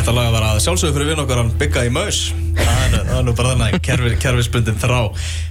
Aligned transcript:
Þetta 0.00 0.12
lag 0.16 0.30
var 0.32 0.44
að 0.46 0.58
sjálfsögðu 0.64 0.94
fyrir 0.96 1.08
vinn 1.10 1.20
okkar 1.20 1.38
hann 1.42 1.48
bygga 1.60 1.80
í 1.84 1.90
maus. 1.92 2.18
Það 2.56 2.94
er, 2.96 3.08
nú 3.26 3.34
bara 3.36 3.50
þannig 3.52 3.82
kerfi, 3.84 4.12
kerfisbundin 4.22 4.78
þrá. 4.80 5.00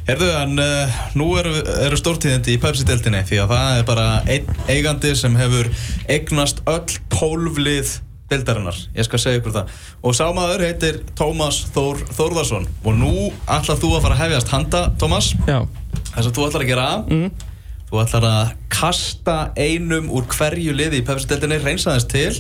Herðu, 0.08 0.30
en 0.40 0.62
uh, 0.64 0.96
nú 1.22 1.28
eru, 1.38 1.52
eru 1.86 2.00
stórtíðindi 2.00 2.56
í 2.56 2.62
Pepsi-deltinni 2.64 3.22
Því 3.30 3.44
að 3.44 3.54
það 3.54 3.74
er 3.76 3.86
bara 3.86 4.08
einn 4.26 4.50
eigandi 4.66 5.12
sem 5.20 5.38
hefur 5.38 5.70
eignast 6.10 6.64
öll 6.66 6.98
tólflið 7.14 7.92
bildarinnar 8.34 8.80
Ég 8.98 9.06
skal 9.06 9.22
segja 9.22 9.44
ykkur 9.44 9.54
það. 9.60 9.78
Og 10.02 10.18
sámaður 10.18 10.66
heitir 10.66 10.98
Tómas 11.20 11.62
Þór 11.76 12.02
Þórðarsson 12.10 12.66
Og 12.82 12.98
nú 12.98 13.14
ætlar 13.46 13.78
þú 13.78 13.94
að 14.00 14.08
fara 14.08 14.18
að 14.18 14.24
hefjast 14.24 14.56
handa, 14.56 14.84
Tómas. 14.98 15.30
Það 15.46 16.26
sem 16.26 16.34
þú 16.40 16.50
ætlar 16.50 16.66
að 16.66 16.74
gera 16.74 16.90
mm. 17.06 17.49
Þú 17.90 17.98
ætlar 18.04 18.26
að 18.30 18.50
kasta 18.70 19.36
einum 19.58 20.12
úr 20.14 20.28
hverju 20.30 20.76
liði 20.78 21.00
í 21.02 21.06
Pepsi-deltinni 21.08 21.58
reynsaðins 21.64 22.06
til 22.12 22.36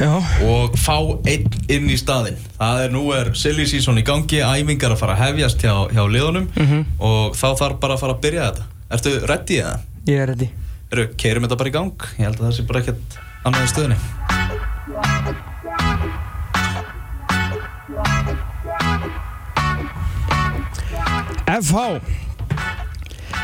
Já. 0.00 0.14
og 0.48 0.78
fá 0.80 0.96
einn 1.28 1.44
inn 1.68 1.90
í 1.92 1.98
staðinn 2.00 2.40
það 2.56 2.80
er 2.86 2.94
nú 2.94 3.02
er 3.12 3.30
silly 3.36 3.66
season 3.68 4.00
í 4.00 4.04
gangi 4.06 4.40
æfingar 4.40 4.94
að 4.94 5.02
fara 5.02 5.14
að 5.18 5.22
hefjast 5.26 5.60
hjá, 5.60 5.74
hjá 5.92 6.02
liðunum 6.08 6.48
og 7.04 7.36
þá 7.36 7.46
þarf 7.60 7.76
bara 7.84 7.98
að 7.98 8.02
fara 8.06 8.16
að 8.16 8.24
byrja 8.24 8.48
þetta 8.48 8.70
Ertu 8.94 9.12
ready 9.26 9.56
eða? 9.60 9.76
Ég 10.06 10.20
er 10.20 10.28
ready. 10.30 10.48
Eru, 10.92 11.06
keirum 11.20 11.44
þetta 11.46 11.60
bara 11.60 11.70
í 11.70 11.76
gang 11.76 12.08
ég 12.16 12.24
held 12.24 12.40
að 12.40 12.46
það 12.48 12.56
sé 12.56 12.66
bara 12.72 12.84
ekkert 12.84 13.20
annað 13.44 13.64
í 13.68 13.72
stöðunni 13.74 13.98
FH 21.44 22.23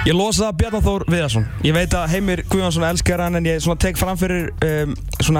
Ég 0.01 0.15
losa 0.17 0.47
Bjarnar 0.57 0.81
Þór 0.81 1.03
Viðarsson. 1.13 1.43
Ég 1.61 1.75
veit 1.77 1.93
að 1.93 2.07
Heimir 2.15 2.41
Guðjónsson 2.49 2.87
elskar 2.89 3.21
hann 3.21 3.37
en 3.37 3.45
ég 3.45 3.67
tek 3.85 3.99
fram 4.01 4.17
fyrir 4.17 4.47
um, 4.65 4.95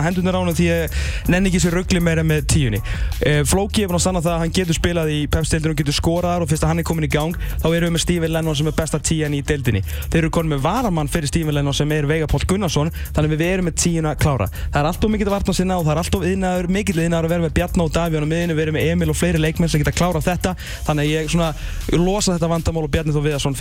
hendunar 0.05 0.37
á 0.37 0.41
hann 0.43 0.53
því 0.53 0.67
ég 0.67 0.99
nenni 1.33 1.49
ekki 1.49 1.63
sér 1.65 1.79
ruggli 1.79 2.03
meira 2.05 2.21
með 2.21 2.43
tíunni. 2.53 2.81
Uh, 3.25 3.41
Flóki 3.49 3.87
er 3.87 3.89
búinn 3.89 3.97
að 3.97 4.03
stanna 4.05 4.21
það 4.21 4.35
að 4.35 4.43
hann 4.43 4.53
getur 4.59 4.77
spilað 4.77 5.13
í 5.15 5.23
pepstildinu 5.33 5.73
og 5.73 5.81
getur 5.81 5.97
skoraðar 5.97 6.45
og 6.45 6.51
fyrst 6.51 6.67
að 6.67 6.75
hann 6.75 6.83
er 6.83 6.87
komin 6.91 7.09
í 7.09 7.11
gang 7.15 7.39
þá 7.55 7.65
erum 7.71 7.89
við 7.89 7.95
með 7.95 8.05
Steven 8.05 8.35
Lennon 8.35 8.59
sem 8.61 8.69
er 8.69 8.77
besta 8.77 9.01
tíjan 9.01 9.33
í 9.33 9.41
deildinni. 9.49 9.81
Þeir 10.13 10.21
eru 10.21 10.33
konið 10.37 10.53
með 10.53 10.61
varamann 10.69 11.09
fyrir 11.09 11.33
Steven 11.33 11.57
Lennon 11.57 11.79
sem 11.81 11.97
er 11.97 12.11
Veigar 12.11 12.29
Páll 12.29 12.45
Gunnarsson 12.53 12.93
þannig 13.17 13.33
við 13.33 13.47
erum 13.49 13.69
með 13.71 13.81
tíuna 13.81 14.13
klára. 14.21 14.51
Það 14.69 14.81
er 14.83 14.91
alltof 14.91 15.15
mikið 15.17 15.33
vartna 15.39 15.57
sinna 15.57 15.81
og 15.81 15.89
það 15.89 15.95
er 15.95 16.03
alltof 16.05 16.29
yðnaður, 16.35 16.71
mikill 16.77 17.01
yðnaður 17.01 17.31
að 17.31 17.33
vera 17.33 17.47
með 17.47 17.57
Bjarnar 17.57 17.89
og 17.89 17.97
Davíðan 17.97 18.29
á 18.29 18.33
miðinu, 18.35 18.59
við 18.61 18.67
erum 18.67 18.77
með 18.77 18.93
Emil 18.93 19.09
og 19.09 19.21
fleiri 19.23 19.41
leikmenn 19.41 19.73
sem 19.73 19.81
geta 19.81 19.97
klárað 19.97 20.29
þetta. 20.29 20.53
Þannig 20.85 21.11
ég 21.15 21.33
svona 21.33 21.51
losa 21.97 22.37
þetta 22.37 22.51
vandamál 22.51 22.85
og 22.85 22.93
Bjarni 22.93 23.15
Þór 23.17 23.27
Viðarsson 23.31 23.57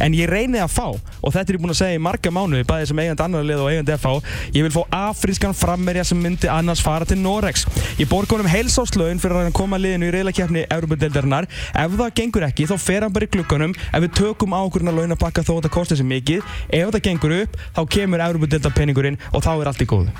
en 0.00 0.16
ég 0.24 0.30
reyni 0.32 0.60
að 0.62 0.72
fá 0.74 0.86
og 0.90 1.32
þetta 1.32 1.44
er 1.44 1.56
ég 1.56 1.62
búinn 1.62 1.74
að 1.74 1.80
segja 1.80 1.98
í 1.98 2.02
marga 2.02 2.32
mánuði 2.34 2.66
bæði 2.68 2.88
sem 2.90 3.02
eigandi 3.02 3.24
annar 3.24 3.46
lið 3.46 3.62
og 3.62 3.70
eigandi 3.70 3.96
FH 3.96 4.12
ég 4.56 4.66
vil 4.66 4.72
fá 4.74 4.80
afrískan 4.98 5.56
frammerja 5.56 6.04
sem 6.08 6.20
myndi 6.20 6.50
annars 6.50 6.82
fara 6.84 7.08
til 7.08 7.20
Norex 7.20 7.66
ég 8.00 8.10
borga 8.10 8.36
honum 8.36 8.50
heilsáslaun 8.50 9.22
fyrir 9.22 9.38
að 9.38 9.48
hann 9.48 9.56
koma 9.56 9.80
liðinu 9.80 10.10
í 10.10 10.14
reyðlakeppni 10.14 10.66
Európa-deildarinnar 10.74 11.48
ef 11.48 11.96
það 12.00 12.14
gengur 12.20 12.48
ekki 12.48 12.68
þá 12.70 12.76
fer 12.82 13.06
hann 13.06 13.14
bara 13.14 13.28
í 13.28 13.32
klukkanum 13.36 13.74
ef 13.74 14.04
við 14.06 14.14
tökum 14.20 14.56
ákvörðin 14.56 14.92
að 14.92 15.00
launapakka 15.02 15.46
þó 15.46 15.56
að 15.58 15.66
það 15.68 15.74
kosti 15.78 15.96
þessi 15.96 16.08
mikið 16.10 16.52
ef 16.80 16.94
það 16.94 17.02
gengur 17.08 17.36
upp 17.40 17.58
þá 17.78 17.82
kemur 17.98 18.26
Európa-deildarpenningurinn 18.28 19.20
og 19.32 19.44
þá 19.44 19.52
er 19.54 19.72
allt 19.72 19.84
í 19.84 19.88
góðu. 19.90 20.14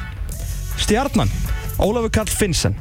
Stjarnan, 0.85 1.31
Ólafur 1.79 2.11
Karl 2.15 2.35
Finnsen 2.35 2.75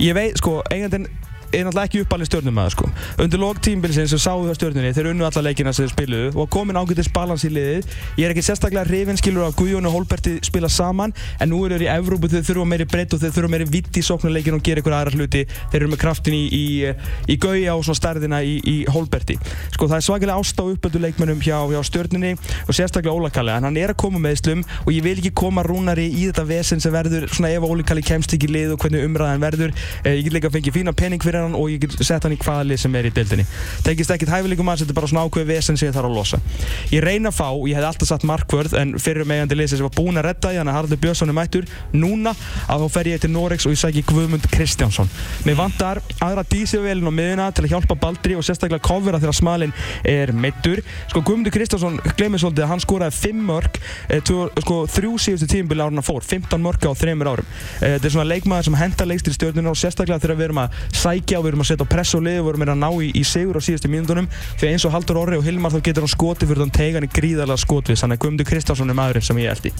Ég 0.00 0.14
veit, 0.16 0.38
sko, 0.40 0.62
eigandinn 0.72 1.04
er 1.52 1.66
náttúrulega 1.66 1.88
ekki 1.88 2.02
uppalinn 2.04 2.28
stjórnumæður 2.28 2.74
sko. 2.74 2.88
Undir 3.22 3.40
lók 3.42 3.60
tímbilsins 3.64 4.12
sem 4.12 4.20
sáðu 4.22 4.48
það 4.48 4.58
stjórnunni 4.58 4.92
þeir 4.96 5.08
unnu 5.10 5.26
alla 5.26 5.42
leikina 5.44 5.72
sem 5.74 5.86
þeir 5.86 5.92
spiluðu 5.94 6.30
og 6.40 6.50
komin 6.54 6.78
ágættis 6.78 7.10
balans 7.12 7.44
í 7.46 7.50
liðið. 7.52 7.88
Ég 8.20 8.26
er 8.26 8.34
ekki 8.34 8.44
sérstaklega 8.46 8.86
hrifin 8.86 9.18
skilur 9.18 9.48
af 9.48 9.56
Guðjón 9.58 9.88
og 9.90 9.96
Holberti 9.96 10.36
spila 10.46 10.70
saman 10.70 11.14
en 11.40 11.50
nú 11.50 11.62
eru 11.66 11.78
þeir 11.78 11.86
í 11.86 11.90
Evrópu 11.96 12.30
þeir 12.30 12.46
þurfa 12.46 12.68
meiri 12.70 12.86
breytt 12.90 13.16
og 13.16 13.22
þeir 13.24 13.34
þurfa 13.36 13.52
meiri 13.54 13.68
vitt 13.74 13.98
í 13.98 14.04
sóknuleikin 14.06 14.58
og 14.58 14.64
gera 14.66 14.84
ykkur 14.84 14.96
aðra 14.96 15.14
hluti. 15.16 15.44
Þeir 15.72 15.80
eru 15.80 15.90
með 15.90 16.02
kraftin 16.04 16.36
í, 16.38 16.44
í, 16.54 16.64
í 17.34 17.38
Gauja 17.42 17.74
og 17.74 17.90
stærðina 17.98 18.42
í, 18.46 18.56
í 18.62 18.76
Holberti. 18.90 19.38
Sko 19.74 19.90
það 19.90 19.98
er 19.98 20.06
svakalega 20.06 20.38
ást 20.38 20.62
á 20.62 20.64
uppöldu 20.64 21.02
leikmennum 21.02 21.42
hjá, 21.42 21.58
hjá 21.72 21.80
stjórnunni 21.90 22.36
og 22.36 22.76
sérstaklega 22.76 23.16
Óla 23.16 23.32
Kalli 23.34 23.56
en 23.56 23.66
hann 23.66 23.80
er 23.80 23.94
að 23.94 24.00
koma 24.04 24.22
með 24.22 24.38
slum 24.44 24.62
og 24.84 24.92
ég 24.94 25.04
vil 25.04 25.16
ekki 25.18 25.34
koma 25.42 25.64
rúnari 25.66 26.06
í 26.08 26.28
þetta 26.28 26.46
vesen 26.48 26.82
sem 26.82 26.94
verður 26.94 27.26
svona 27.32 27.50
ef 27.54 27.66
Óli 27.66 27.86
Kalli 27.86 28.04
kemst 28.06 28.36
ekki 28.36 28.50
lið 28.50 28.76
og 28.76 28.84
hvernig 28.84 29.06
umræðan 29.08 29.42
verður. 29.42 29.74
Eh, 30.04 30.20
ég 30.20 30.28
get 30.28 30.36
líka 30.36 30.50
að 30.50 30.58
fengja 30.58 30.74
fína 30.76 30.94
pening 30.96 31.22
fyrir 31.22 31.39
hann 31.46 31.56
og 31.58 31.70
ég 31.72 31.82
get 31.82 31.96
sett 32.04 32.24
hann 32.26 32.34
í 32.34 32.38
hvaða 32.40 32.66
lið 32.68 32.80
sem 32.84 32.94
er 32.98 33.08
í 33.08 33.12
deildinni. 33.14 33.46
Tekist 33.86 34.12
ekkert 34.14 34.32
hæfileikum 34.34 34.66
mann, 34.68 34.78
þetta 34.80 34.92
er 34.94 34.98
bara 34.98 35.10
svona 35.10 35.24
ákveð 35.26 35.48
vesen 35.50 35.78
sem 35.78 35.88
ég 35.88 35.94
þarf 35.96 36.10
að 36.10 36.16
losa. 36.16 36.40
Ég 36.92 37.04
reyna 37.04 37.30
að 37.30 37.38
fá, 37.38 37.48
ég 37.68 37.78
hef 37.78 37.86
alltaf 37.90 38.10
satt 38.10 38.26
markvörð 38.28 38.76
en 38.80 38.94
fyrir 39.02 39.28
megandi 39.28 39.58
lið 39.58 39.72
sem 39.72 39.84
var 39.84 39.94
búinn 39.96 40.20
að 40.20 40.26
redda 40.28 40.52
hann 40.56 40.70
að 40.70 40.76
Haraldur 40.78 41.00
Björnsson 41.02 41.32
er 41.32 41.36
mættur 41.36 41.64
núna 41.92 42.34
að 42.70 42.84
þá 42.84 42.88
fer 42.96 43.10
ég 43.10 43.22
til 43.22 43.32
Norex 43.34 43.66
og 43.66 43.74
ég 43.74 43.80
sæki 43.80 44.04
Guðmund 44.08 44.46
Kristjánsson. 44.52 45.10
Mér 45.46 45.58
vantar 45.60 46.02
aðra 46.20 46.44
dísivélinn 46.50 47.10
á 47.10 47.12
miðuna 47.14 47.48
til 47.54 47.64
að 47.66 47.74
hjálpa 47.74 47.98
Baldri 48.00 48.36
og 48.38 48.44
sérstaklega 48.46 48.84
covera 48.84 49.20
þegar 49.22 49.38
smalinn 49.38 49.74
er 50.04 50.32
meittur. 50.32 50.82
Sko 51.10 51.22
Guðmundur 51.26 51.54
Kristjánsson 51.54 52.00
glemir 52.18 52.42
svolítið 52.42 52.66
að 52.66 52.72
hann 52.74 52.84
skoraði 52.84 53.16
5 53.18 53.44
mörg 53.50 53.80
eh, 54.10 54.20
sko, 54.24 54.76
þrjú 54.90 55.12
síðustu 55.20 55.48
tímubili 55.50 55.84
ára 55.84 55.92
hann 55.92 56.06
fór, 56.06 56.22
15 56.26 56.62
mörg 56.62 56.80
á 56.86 56.92
3 56.92 57.16
árum. 57.20 57.46
Eh, 57.80 57.96
þetta 57.96 58.08
er 58.08 58.14
svona 58.16 58.30
leikmaður 58.30 58.70
sem 58.70 58.80
hendar 58.80 59.10
leikst 59.10 59.30
stjórnuna 61.30 61.40
og 61.40 61.44
við 61.44 61.52
erum 61.52 61.62
að 61.62 61.70
setja 61.70 61.86
á 61.86 61.92
press 61.92 62.14
og 62.16 62.24
liði 62.24 62.40
og 62.40 62.46
við 62.46 62.52
erum 62.52 62.64
að 62.66 62.80
ná 62.80 62.90
í, 62.90 63.10
í 63.14 63.22
sigur 63.24 63.58
á 63.58 63.62
síðustu 63.62 63.90
mínúndunum 63.90 64.30
því 64.58 64.70
eins 64.70 64.86
og 64.86 64.94
Haldur 64.94 65.20
Orri 65.20 65.38
og 65.38 65.46
Hilmar 65.46 65.74
þá 65.74 65.82
getur 65.86 66.06
hann 66.06 66.14
skoti 66.14 66.48
fyrir 66.48 66.64
þann 66.64 66.74
tegan 66.74 67.06
í 67.06 67.10
gríðarlega 67.10 67.62
skotvis 67.62 68.02
þannig 68.02 68.18
að 68.18 68.24
Guðmundur 68.24 68.50
Kristjánsson 68.50 68.90
er 68.90 68.98
maðurinn 68.98 69.28
sem 69.30 69.38
ég 69.38 69.54
eldi 69.54 69.74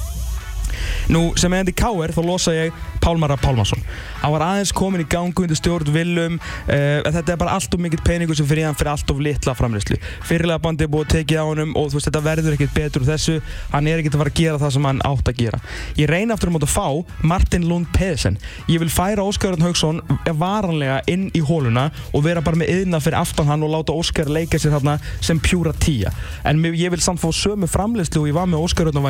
Nú, 1.11 1.31
sem 1.41 1.53
eðandi 1.53 1.75
K.R. 1.77 2.15
þá 2.15 2.23
losa 2.25 2.55
ég 2.55 2.75
Pálmara 3.01 3.37
Pálmarsson. 3.41 3.81
Hann 4.21 4.33
var 4.35 4.45
aðeins 4.45 4.73
komin 4.77 5.01
í 5.01 5.07
gangu 5.09 5.45
undir 5.45 5.57
stjórn 5.57 5.89
Willum. 5.95 6.37
Uh, 6.69 7.01
þetta 7.07 7.35
er 7.35 7.39
bara 7.41 7.55
allt 7.57 7.73
of 7.75 7.81
mikill 7.81 8.03
peningur 8.05 8.37
sem 8.37 8.49
fyrir 8.49 8.67
hann 8.69 8.77
fyrir 8.77 8.93
allt 8.93 9.11
of 9.13 9.23
litla 9.25 9.55
framleyslu. 9.57 9.97
Fyrirlega 10.29 10.61
bandi 10.63 10.85
er 10.85 10.93
búið 10.93 11.07
að 11.07 11.15
tekið 11.15 11.41
á 11.41 11.45
honum 11.49 11.73
og 11.81 11.89
veist, 11.95 12.09
þetta 12.11 12.23
verður 12.25 12.57
ekkert 12.57 12.75
betur 12.77 13.07
þessu. 13.09 13.39
Hann 13.73 13.89
er 13.89 14.03
ekkert 14.03 14.19
að 14.19 14.25
fara 14.25 14.35
að 14.35 14.41
gera 14.43 14.61
það 14.61 14.75
sem 14.77 14.89
hann 14.91 15.01
átt 15.09 15.33
að 15.33 15.41
gera. 15.41 15.63
Ég 15.97 16.11
reyna 16.13 16.37
aftur 16.37 16.53
um 16.53 16.61
að 16.61 16.67
fá 16.69 16.87
Martin 17.33 17.65
Lund 17.71 17.89
Pedersen. 17.97 18.37
Ég 18.69 18.85
vil 18.85 18.93
færa 18.93 19.25
Óskar 19.25 19.55
Örn 19.55 19.65
Haugsson 19.65 20.03
varanlega 20.41 21.01
inn 21.11 21.31
í 21.37 21.41
hóluna 21.45 21.89
og 22.13 22.27
vera 22.29 22.45
bara 22.45 22.61
með 22.61 22.75
yðna 22.77 23.01
fyrir 23.01 23.21
aftan 23.23 23.49
hann 23.49 23.65
og 23.65 23.73
láta 23.73 23.97
Óskar 23.97 24.29
leika 24.29 24.61
sér 24.61 24.77
þarna 24.77 24.99
sem 25.25 25.41
pjúra 25.41 25.73
tíja. 25.73 26.13
En 26.45 26.61
ég 26.69 26.93
vil 26.93 27.01
samt 27.01 27.23
fá 27.23 27.31
sömu 27.33 27.69
framleyslu 27.71 28.27
og 28.27 28.29
ég 28.29 28.37
var 28.37 28.49
með 28.51 28.69
Óskar 28.69 28.93
Örn 28.93 29.01
á 29.01 29.05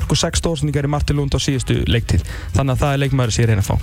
mörg 0.00 0.14
og 0.14 0.20
sex 0.20 0.40
stóðsendingar 0.40 0.88
í 0.88 0.90
Martin 0.90 1.20
Lund 1.20 1.36
á 1.36 1.40
síðustu 1.40 1.82
leiktið 1.90 2.24
þannig 2.56 2.74
að 2.74 2.80
það 2.82 2.94
er 2.94 3.02
leikmæður 3.04 3.34
sem 3.34 3.44
ég 3.44 3.50
reyna 3.50 3.64
að 3.64 3.70
fá. 3.70 3.76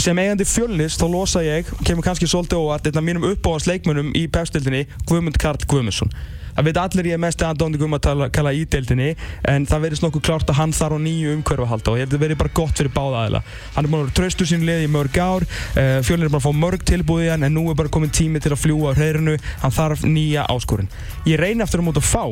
Sem 0.00 0.18
eigandi 0.18 0.44
fjölnis 0.48 0.96
þá 0.96 1.06
losa 1.12 1.42
ég 1.44 1.68
kemur 1.84 2.04
kannski 2.04 2.28
svolítið 2.28 2.60
óvart 2.60 2.86
einn 2.88 3.00
af 3.00 3.04
mínum 3.04 3.26
uppáhans 3.28 3.66
leikmönnum 3.68 4.12
í 4.16 4.26
pefstildinni 4.32 4.86
Guðmund 5.08 5.36
Karl 5.40 5.60
Guðmundsson. 5.68 6.12
Það 6.52 6.66
veit 6.68 6.78
allir 6.82 7.08
ég 7.08 7.20
mest 7.20 7.42
aðdóndi 7.44 7.80
Guðmund 7.80 8.00
að 8.00 8.06
tala, 8.06 8.28
kalla 8.32 8.52
í 8.56 8.64
deildinni 8.68 9.14
en 9.48 9.66
það 9.68 9.84
verðist 9.86 10.04
nokkuð 10.04 10.24
klárt 10.28 10.52
að 10.52 10.58
hann 10.60 10.74
þarf 10.76 10.96
á 10.96 11.04
nýju 11.04 11.36
umhverfu 11.38 11.64
að 11.64 11.70
halda 11.72 11.92
og 11.92 11.96
ég 11.96 12.04
held 12.04 12.12
að 12.12 12.16
það 12.16 12.24
verði 12.26 12.38
bara 12.42 12.54
gott 12.58 12.80
fyrir 12.80 12.92
báða 12.92 13.22
aðila. 13.22 13.42
Hann 13.76 13.84
er 13.84 13.92
búin 13.92 14.00
að 14.02 14.04
vera 14.04 14.16
tröstu 14.20 14.48
sín 14.48 14.66
liði 14.68 14.84
í 14.84 14.92
mörg 14.92 15.16
ár 15.16 15.46
uh, 15.48 15.98
fjölnir 16.04 16.28
er 16.28 16.34
bara 16.34 16.42
að 16.42 16.48
fá 16.48 16.60
mörg 16.64 16.84
tilbúið 16.92 17.26
í 17.26 17.32
hann 17.32 17.48
en 17.48 17.56
nú 17.56 17.66
er 17.72 17.78
bara 17.80 17.92
komin 17.92 18.12
tími 18.12 18.40
til 18.44 18.52
að 18.52 18.64
fljúa 18.66 18.92
á 18.92 18.98
hreirinu 19.00 19.38
hann 19.64 19.76
þarf 19.76 20.04
nýja 20.04 20.44
áskorun. 20.52 20.92
Ég 21.28 21.40
reyni 21.40 21.64
aftur 21.64 21.80
á 21.80 21.88
mót 21.88 22.00
að 22.00 22.08
fá 22.12 22.24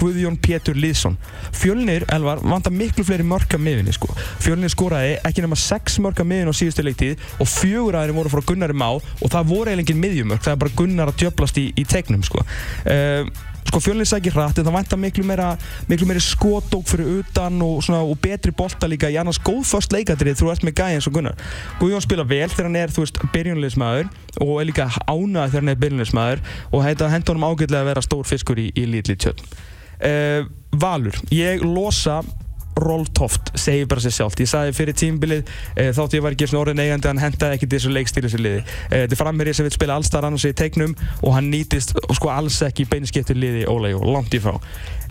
Guðjón 0.00 0.38
Pétur 0.42 0.78
Lýðsson 0.78 1.16
Fjölnir, 1.54 2.06
Elvar, 2.12 2.42
vantar 2.44 2.74
miklu 2.74 3.04
fleiri 3.06 3.26
mörka 3.26 3.58
miðinni 3.60 3.94
sko. 3.94 4.10
Fjölnir 4.42 4.72
skoraði 4.72 5.16
ekki 5.24 5.44
nema 5.44 5.58
6 5.58 6.00
mörka 6.04 6.26
miðin 6.26 6.50
á 6.50 6.54
síðustu 6.56 6.84
leiktið 6.84 7.24
og 7.38 7.50
fjögur 7.50 7.98
aðeins 8.00 8.18
voru 8.18 8.32
frá 8.32 8.44
Gunnari 8.50 8.76
Má 8.76 8.90
og 8.94 9.26
það 9.30 9.50
voru 9.50 9.72
eiginlega 9.72 9.86
engin 9.86 10.04
miðjumörk, 10.04 10.44
það 10.44 10.54
er 10.54 10.62
bara 10.64 10.78
Gunnar 10.78 11.12
að 11.12 11.18
djöblast 11.24 11.60
í, 11.60 11.66
í 11.78 11.84
tegnum 11.88 12.22
sko. 12.26 12.44
Uh, 12.84 13.28
sko 13.64 13.80
fjölnir 13.82 14.08
sækir 14.08 14.34
hratt 14.36 14.58
en 14.60 14.66
það 14.66 14.76
vantar 14.76 15.00
miklu 15.00 15.24
meira 15.26 15.48
miklu 15.88 16.06
meiri 16.08 16.22
skotók 16.22 16.86
fyrir 16.88 17.20
utan 17.20 17.62
og, 17.64 17.80
svona, 17.82 18.04
og 18.04 18.20
betri 18.22 18.52
bolta 18.54 18.88
líka 18.90 19.10
í 19.10 19.18
annars 19.20 19.40
góð 19.42 19.64
först 19.66 19.94
leikadrið 19.94 20.38
þú 20.40 20.50
ert 20.52 20.66
með 20.66 20.76
gæði 20.80 20.98
eins 20.98 21.08
og 21.10 21.16
Gunnar 21.16 21.44
Guðjón 21.80 22.04
spila 22.04 22.26
vel 22.28 22.48
þegar 22.52 22.68
hann 22.68 22.80
er, 22.82 22.94
þú 22.94 23.06
veist, 23.06 23.20
byrjunleismæður 23.34 24.10
og 24.44 24.54
er 24.60 24.68
líka 24.70 24.88
ánað 25.08 25.54
þegar 25.54 25.62
hann 25.62 25.74
er 25.74 25.80
byrjunleismæður 25.84 26.44
og 26.70 26.88
þetta 26.88 27.12
hendur 27.14 27.40
hann 27.40 27.48
ágætlega 27.50 27.82
að 27.82 27.90
vera 27.92 28.04
stór 28.04 28.28
fiskur 28.28 28.60
í, 28.62 28.68
í 28.76 28.86
lítið 28.94 29.22
tjöld 29.24 29.46
uh, 29.98 30.46
Valur, 30.80 31.18
ég 31.34 31.62
losa 31.62 32.22
Rolf 32.74 33.12
Toft, 33.14 33.52
segir 33.54 33.86
bara 33.86 34.02
sér 34.02 34.14
sjálft. 34.16 34.40
Ég 34.42 34.50
sagði 34.50 34.74
fyrir 34.74 34.96
tímbilið, 34.98 35.52
uh, 35.76 35.92
þátt 35.94 36.16
ég 36.18 36.24
var 36.24 36.34
ekki 36.34 36.48
orðin 36.58 36.82
eigandi 36.82 37.10
hann 37.10 37.22
hendaði 37.22 37.58
ekki 37.58 37.70
þessu 37.70 37.92
leikstíl 37.94 38.24
þessu 38.24 38.40
liði. 38.42 38.64
Uh, 38.64 39.04
þetta 39.04 39.14
er 39.14 39.22
framherið 39.22 39.58
sem 39.58 39.68
vil 39.68 39.76
spila 39.76 39.98
allstar 40.00 40.26
annars 40.26 40.48
í 40.48 40.54
teiknum 40.58 40.96
og 41.22 41.36
hann 41.36 41.52
nýtist 41.52 41.94
sko 42.18 42.32
alls 42.34 42.58
ekki 42.66 42.88
beinskiptu 42.90 43.36
liði 43.38 43.62
Jó, 43.64 44.00
langt 44.02 44.34
í 44.34 44.42
frá 44.42 44.58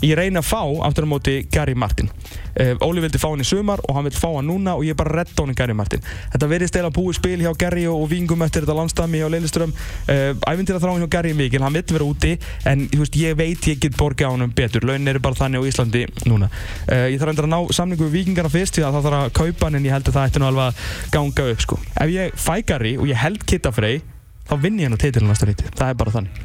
ég 0.04 0.18
reyna 0.20 0.42
að 0.44 0.50
fá 0.50 0.62
aftur 0.88 1.08
á 1.08 1.10
móti 1.10 1.36
Gary 1.52 1.76
Martin. 1.76 2.10
Uh, 2.54 2.76
Óli 2.86 3.02
vildi 3.02 3.22
fá 3.22 3.30
hann 3.32 3.42
í 3.42 3.48
sumar 3.48 3.82
og 3.88 3.98
hann 3.98 4.08
vil 4.08 4.16
fá 4.16 4.30
hann 4.36 4.50
núna 4.50 4.76
og 4.78 4.86
ég 4.86 4.98
bara 5.00 5.22
redda 5.22 5.42
honum 5.42 5.58
Gary 5.58 5.76
Martin. 5.78 6.04
Þetta 6.34 6.50
verðist 6.52 6.78
eða 6.80 6.92
búið 6.94 7.18
spil 7.18 7.40
hjá 7.42 7.52
Gary 7.58 7.86
og, 7.90 8.04
og 8.04 8.12
vingum 8.12 8.44
eftir 8.46 8.66
þetta 8.66 8.78
landstami 8.78 9.22
hjá 9.24 9.30
Lilleström 9.32 9.74
uh, 9.74 10.32
æfintir 10.52 10.78
að 10.78 10.86
þráin 10.86 11.06
hjá 11.06 11.12
Gary 11.18 11.34
mikil, 11.38 11.64
hann 11.66 11.78
vill 11.78 11.86
vera 11.96 12.08
úti 12.08 12.36
en 12.70 12.86
veist, 12.92 13.18
ég 13.18 13.38
veit 13.40 13.68
ég 13.72 13.82
get 13.82 13.98
borga 13.98 14.30
á 14.30 14.32
hann 14.36 14.54
betur. 14.54 14.86
Launin 14.86 15.14
eru 15.14 15.24
bara 15.24 15.40
þannig 15.40 15.64
á 15.64 15.68
Íslandi 15.72 16.06
núna. 16.30 16.52
Uh, 16.88 17.08
ég 17.14 17.20
þarf 17.22 17.44
að 17.44 17.52
ná 17.54 17.60
samningu 17.74 18.08
við 18.08 18.20
vikingarna 18.20 18.54
fyrst 18.54 18.78
því 18.78 18.88
að 18.88 18.98
það 18.98 19.10
þarf 19.10 19.22
að 19.24 19.36
kaupa 19.40 19.70
hann 19.70 19.80
en 19.80 19.88
ég 19.88 19.96
held 19.96 20.10
að 20.10 20.18
það 20.20 20.30
ætti 20.30 20.44
nú 20.44 20.50
alveg 20.52 20.70
að 20.70 21.12
ganga 21.16 21.50
upp 21.54 21.64
sko. 21.64 21.80
ef 22.04 22.14
ég 22.14 22.40
fæ 22.40 22.56
Gary 22.68 22.96
og 23.00 23.10
ég 23.10 23.22
held 23.24 23.46
Kittafrey 23.50 24.02
þá 24.50 24.56
vinn 24.62 24.82
ég 24.82 24.90
hann 24.90 24.98
á 24.98 25.04
titilin 25.04 25.32
næsta 25.32 25.48
ríti 25.50 25.70
það 25.72 25.94
er 25.94 26.02
bara 26.02 26.18
þannig. 26.18 26.42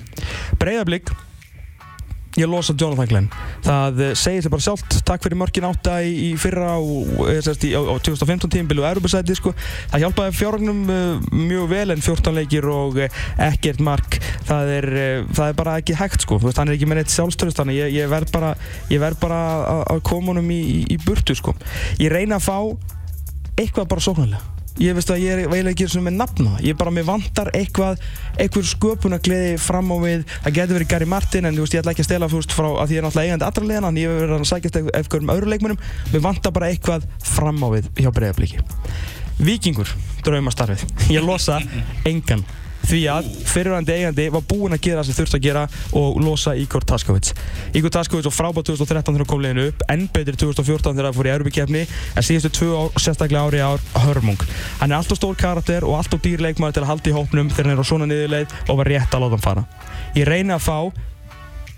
Breiðablík 0.61 1.13
ég 2.39 2.49
losa 2.51 2.75
Jonathan 2.79 3.09
Glenn 3.11 3.29
það 3.65 4.03
eh, 4.05 4.13
segir 4.19 4.45
sér 4.45 4.53
bara 4.53 4.65
sjálft 4.65 4.99
takk 5.07 5.25
fyrir 5.25 5.41
mörkin 5.41 5.67
átta 5.69 5.99
í, 6.07 6.13
í 6.29 6.31
fyrra 6.41 6.77
og, 6.79 7.23
sérst, 7.45 7.67
í, 7.67 7.73
á, 7.75 7.81
á 7.83 7.95
2015 7.99 8.53
tímbil 8.55 8.83
og 8.83 8.89
Europasæti 8.91 9.37
sko. 9.39 9.55
það 9.93 10.05
hjálpaði 10.05 10.37
fjárragnum 10.39 10.83
uh, 10.93 11.31
mjög 11.35 11.71
vel 11.73 11.95
en 11.95 12.05
14 12.05 12.37
leikir 12.39 12.69
og 12.71 13.01
uh, 13.03 13.23
ekkert 13.49 13.83
mark 13.85 14.21
það 14.49 14.75
er, 14.77 14.91
uh, 14.91 15.33
það 15.35 15.53
er 15.53 15.59
bara 15.63 15.79
ekki 15.83 15.99
hægt 15.99 16.27
sko. 16.27 16.41
veist, 16.43 16.61
hann 16.61 16.71
er 16.71 16.79
ekki 16.79 16.91
með 16.91 17.03
neitt 17.03 17.15
sjálfstöðust 17.15 17.63
þannig 17.63 17.81
ég, 17.83 17.97
ég 17.99 18.13
verð 18.13 18.35
bara, 18.35 18.55
bara 19.23 19.41
að 19.97 20.05
koma 20.07 20.35
honum 20.35 20.53
í, 20.55 20.63
í 20.87 21.01
burtu 21.07 21.37
sko. 21.39 21.57
ég 21.99 22.13
reyna 22.15 22.39
að 22.39 22.49
fá 22.51 22.59
eitthvað 23.59 23.91
bara 23.91 24.05
sóknarlega 24.05 24.58
ég 24.83 24.97
veist 24.97 25.11
að 25.11 25.23
ég 25.25 25.33
er 25.35 25.43
eiginlega 25.45 25.75
ekki 25.75 25.89
svona 25.91 26.09
með 26.09 26.19
nafna 26.21 26.55
ég 26.65 26.79
bara, 26.79 26.93
mér 26.95 27.07
vantar 27.09 27.51
eitthvað 27.57 28.03
eitthvað 28.39 28.69
sköpunagleði 28.73 29.57
fram 29.63 29.91
á 29.91 29.97
við. 30.03 30.25
Það 30.45 30.57
getur 30.59 30.79
verið 30.79 30.93
Gary 30.93 31.09
Martin 31.11 31.49
en 31.49 31.57
þú 31.57 31.65
veist 31.65 31.77
ég 31.77 31.83
ætla 31.83 31.95
ekki 31.95 32.05
að 32.05 32.11
stela 32.11 32.31
fúst 32.31 32.55
frá 32.55 32.69
að 32.71 32.95
ég 32.95 33.01
er 33.01 33.07
náttúrulega 33.07 33.33
eigandi 33.33 33.49
allra 33.49 33.69
leðina 33.71 33.91
en 33.93 34.01
ég 34.01 34.13
hefur 34.13 34.25
verið 34.25 34.37
að 34.39 34.51
sækjast 34.53 34.81
eitthvað 34.85 35.25
um 35.25 35.35
öðru 35.35 35.53
leikmunum 35.53 35.83
mér 36.13 36.25
vantar 36.29 36.55
bara 36.55 36.71
eitthvað 36.73 37.09
fram 37.25 37.61
á 37.65 37.69
við 37.75 37.91
hjá 37.99 38.11
bregðarbliki 38.15 38.63
Vikingur, 39.39 39.91
draumastarfið 40.27 41.13
ég 41.15 41.27
losa 41.27 41.61
engan 42.09 42.43
því 42.89 43.01
að 43.13 43.29
fyrirvændi 43.49 43.95
eigandi 43.97 44.27
var 44.35 44.45
búinn 44.49 44.77
að 44.77 44.83
gera 44.87 45.03
það 45.03 45.09
sem 45.09 45.19
þurft 45.19 45.37
að 45.39 45.45
gera 45.47 45.65
og 45.99 46.21
losa 46.25 46.55
Igor 46.59 46.87
Taskovits. 46.89 47.35
Igor 47.77 47.93
Taskovits 47.95 48.29
var 48.31 48.37
frábært 48.37 48.71
2013 48.71 49.13
þegar 49.13 49.25
hann 49.25 49.31
kom 49.33 49.45
leginu 49.45 49.67
upp, 49.73 49.85
enn 49.93 50.07
betri 50.15 50.37
2014 50.37 50.95
þegar 50.95 51.11
hann 51.11 51.19
fór 51.19 51.29
í 51.29 51.35
Europakefni, 51.35 51.85
en 52.15 52.29
síðustu 52.29 52.53
tvö 52.61 52.71
ár, 52.79 53.03
sérstaklega 53.03 53.45
ári 53.49 53.63
ár, 53.65 53.85
hörmung. 54.07 54.47
Hann 54.81 54.93
er 54.93 55.01
alltaf 55.01 55.21
stór 55.21 55.37
karakter 55.39 55.87
og 55.89 55.99
alltaf 56.01 56.23
dýrleikmaður 56.25 56.79
til 56.79 56.87
að 56.87 56.91
halda 56.93 57.13
í 57.13 57.19
hópnum 57.19 57.53
þegar 57.53 57.71
hann 57.71 57.77
er 57.77 57.85
á 57.85 57.91
svona 57.91 58.09
niðurleið 58.11 58.57
og 58.69 58.81
var 58.83 58.93
rétt 58.95 59.15
að 59.15 59.25
láta 59.27 59.39
hann 59.39 59.47
fara. 59.49 59.69
Ég 60.17 60.29
reyna 60.29 60.59
að 60.59 60.67
fá 60.69 60.79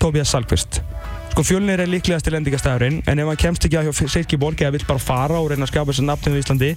Tobias 0.00 0.32
Salkvist. 0.32 0.82
Sko 1.30 1.44
fjölnir 1.46 1.78
er 1.78 1.86
líklegast 1.86 2.26
til 2.26 2.34
endingastæðurinn 2.34 2.96
en 3.06 3.20
ef 3.22 3.28
hann 3.30 3.38
kemst 3.38 3.62
ekki 3.62 3.76
að 3.78 3.86
hjá 3.86 4.08
Silkeborg 4.10 4.58
eða 4.64 4.72
vill 4.74 4.86
bara 4.88 4.98
fara 4.98 5.38
og 5.38 5.52
reyna 5.52 5.62
að 5.62 5.70
skapa 5.70 5.92
þessu 5.92 6.02
nafnum 6.02 6.34
í 6.34 6.40
Íslandi 6.42 6.70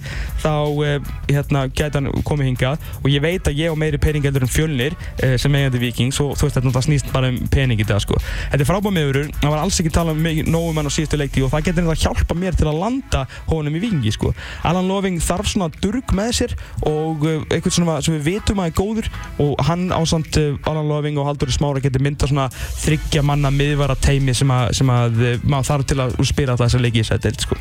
þá 0.44 0.52
eh, 0.86 1.08
hérna, 1.26 1.64
gæti 1.74 1.98
hann 1.98 2.22
komið 2.28 2.48
hingað 2.52 2.84
og 3.00 3.08
ég 3.10 3.24
veit 3.24 3.50
að 3.50 3.58
ég 3.58 3.74
á 3.74 3.76
meiri 3.76 3.98
pening 3.98 4.22
heldur 4.22 4.46
en 4.46 4.52
fjölnir 4.54 4.94
eh, 5.18 5.34
sem 5.42 5.56
eigandi 5.58 5.80
vikings 5.82 6.20
og 6.22 6.36
þú 6.38 6.46
veist 6.46 6.58
þetta 6.60 6.72
það 6.76 6.86
snýst 6.86 7.10
bara 7.10 7.32
um 7.32 7.40
pening 7.50 7.82
í 7.82 7.86
það 7.88 8.04
sko. 8.04 8.20
Þetta 8.52 8.62
er 8.62 8.70
frábæð 8.70 8.94
meðurur, 8.94 9.32
hann 9.40 9.54
var 9.56 9.64
alls 9.64 9.80
ekki 9.82 9.92
talað 9.96 10.22
um 10.22 10.54
nógum 10.54 10.78
hann 10.78 10.86
á 10.86 10.92
síðustu 10.94 11.18
leikti 11.18 11.42
og 11.42 11.50
það 11.50 11.66
getur 11.70 11.88
þetta 11.88 12.06
hjálpa 12.06 12.38
mér 12.38 12.58
til 12.60 12.70
að 12.70 12.80
landa 12.84 13.24
honum 13.50 13.74
í 13.74 13.82
vikingi 13.82 14.14
sko. 14.14 14.30
Alan 14.70 14.86
Loving 14.86 15.18
þarf 15.24 15.50
svona 15.50 15.70
durg 15.82 16.14
með 16.14 16.30
sér 16.38 16.56
og 16.86 17.26
eh, 17.26 17.42
eitthvað 17.50 17.78
svona 17.80 17.98
sem 18.06 18.20
við 18.20 18.30
vitum 18.30 18.62
að 18.62 18.70
er 18.70 18.78
góður 18.78 19.10
og 19.42 19.66
hann 19.66 19.90
ásand 19.90 20.38
Alan 20.70 20.86
Loving 20.92 21.18
og 21.18 21.26
Haldur 21.32 21.50
Smára 21.50 21.82
getur 21.82 22.06
mynda 22.06 22.30
svona 22.30 22.46
þryggja 22.54 23.26
manna 23.26 23.50
miðvara 23.50 23.98
teimi 23.98 24.36
sem 24.44 24.52
að, 24.52 24.74
sem 24.78 24.92
að 24.92 25.22
eh, 25.24 25.38
maður 25.42 25.70
þarf 25.70 25.88
til 25.88 26.02
að 26.04 26.18
spila 26.28 26.58
þessa 26.60 26.82
leiki 26.82 27.00
í 27.00 27.04
þessari 27.06 27.24
deild 27.24 27.46
sko. 27.46 27.58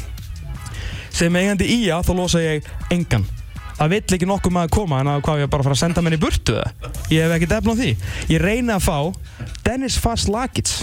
sem 1.13 1.39
eigandi 1.39 1.69
í 1.69 1.79
að 1.93 2.07
þá 2.09 2.13
losa 2.17 2.41
ég 2.41 2.69
engan. 2.93 3.25
Það 3.73 3.91
vill 3.93 4.15
ekki 4.15 4.27
nokkuð 4.29 4.53
maður 4.53 4.71
koma 4.73 4.99
en 5.01 5.09
að 5.09 5.23
hvað 5.25 5.43
ég 5.43 5.51
bara 5.53 5.65
fara 5.65 5.75
að 5.77 5.81
senda 5.81 6.01
mér 6.05 6.15
í 6.17 6.21
burtu 6.21 6.57
það 6.57 7.13
ég 7.13 7.23
hef 7.25 7.35
ekki 7.37 7.49
defn 7.49 7.73
á 7.73 7.75
því. 7.79 7.91
Ég 8.29 8.43
reyna 8.43 8.77
að 8.77 8.85
fá 8.85 8.97
Dennis 9.65 9.97
Fass 10.01 10.29
Lagic 10.29 10.73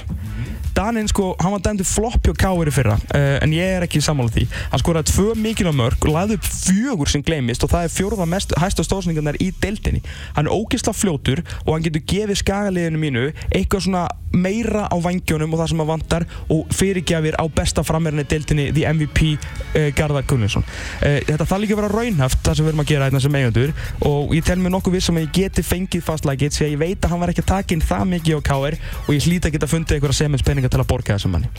Daninn 0.74 1.08
sko, 1.10 1.32
hann 1.42 1.52
var 1.52 1.62
dæmdur 1.64 1.86
flopp 1.86 2.22
hjá 2.24 2.34
Káir 2.38 2.70
í 2.70 2.72
fyrra 2.74 2.94
uh, 2.96 3.36
en 3.42 3.52
ég 3.54 3.74
er 3.76 3.84
ekki 3.84 4.00
sammála 4.04 4.30
því. 4.32 4.46
Hann 4.70 4.82
skoraði 4.82 5.10
tvö 5.10 5.34
mikilvæg 5.42 5.76
mörg 5.76 6.06
og 6.06 6.14
laði 6.14 6.38
upp 6.38 6.46
fjögur 6.46 7.10
sem 7.10 7.24
gleymist 7.26 7.66
og 7.66 7.72
það 7.72 7.86
er 7.86 7.94
fjóruða 7.94 8.28
mest 8.30 8.54
hægsta 8.60 8.86
stóðsningarnar 8.86 9.38
í 9.42 9.50
deildinni. 9.62 10.02
Hann 10.36 10.46
er 10.46 10.54
ógeðslega 10.54 10.96
fljótur 10.96 11.42
og 11.66 11.74
hann 11.74 11.86
getur 11.86 12.06
gefið 12.14 12.42
skagaliðinu 12.44 13.02
mínu 13.02 13.26
eitthvað 13.50 13.86
svona 13.88 14.06
meira 14.36 14.86
á 14.86 14.96
vangjónum 15.02 15.54
og 15.54 15.62
það 15.62 15.72
sem 15.72 15.82
hann 15.82 15.90
vantar 15.90 16.26
og 16.48 16.74
fyrirgjafir 16.76 17.38
á 17.40 17.44
besta 17.50 17.84
framverðinni 17.86 18.28
deildinni 18.30 18.68
The 18.76 18.92
MVP 18.94 19.34
uh, 19.34 19.88
Garðar 19.96 20.26
Gunnarsson 20.30 20.64
uh, 20.66 21.18
þetta 21.26 21.46
þarf 21.46 21.64
líka 21.64 21.76
að 21.76 21.82
vera 21.82 21.92
raunhaft 21.94 22.44
það 22.46 22.58
sem 22.58 22.68
við 22.68 22.72
erum 22.74 22.84
að 22.84 22.92
gera 22.92 23.08
hérna 23.08 23.24
sem 23.24 23.40
eigandur 23.40 23.74
og 24.10 24.34
ég 24.36 24.46
tel 24.46 24.58
mér 24.60 24.74
nokkuð 24.76 24.96
við 24.96 25.06
sem 25.08 25.20
ég 25.22 25.32
geti 25.40 25.66
fengið 25.66 26.06
fastlækit 26.06 26.56
því 26.56 26.66
að 26.66 26.74
ég 26.74 26.82
veit 26.84 27.04
að 27.04 27.14
hann 27.14 27.24
var 27.24 27.34
ekki 27.34 27.44
að 27.44 27.50
taka 27.52 27.76
inn 27.76 27.84
það 27.84 28.06
mikið 28.14 28.38
á 28.38 28.48
Káir 28.50 28.78
og 29.06 29.10
ég 29.14 29.26
hlýta 29.26 29.50
að 29.50 29.56
geta 29.56 29.70
fundið 29.70 29.98
einhverja 29.98 30.20
semenspenninga 30.20 30.70
til 30.70 30.80
að 30.82 30.88
borga 30.90 31.16
þessum 31.16 31.34
manni. 31.36 31.50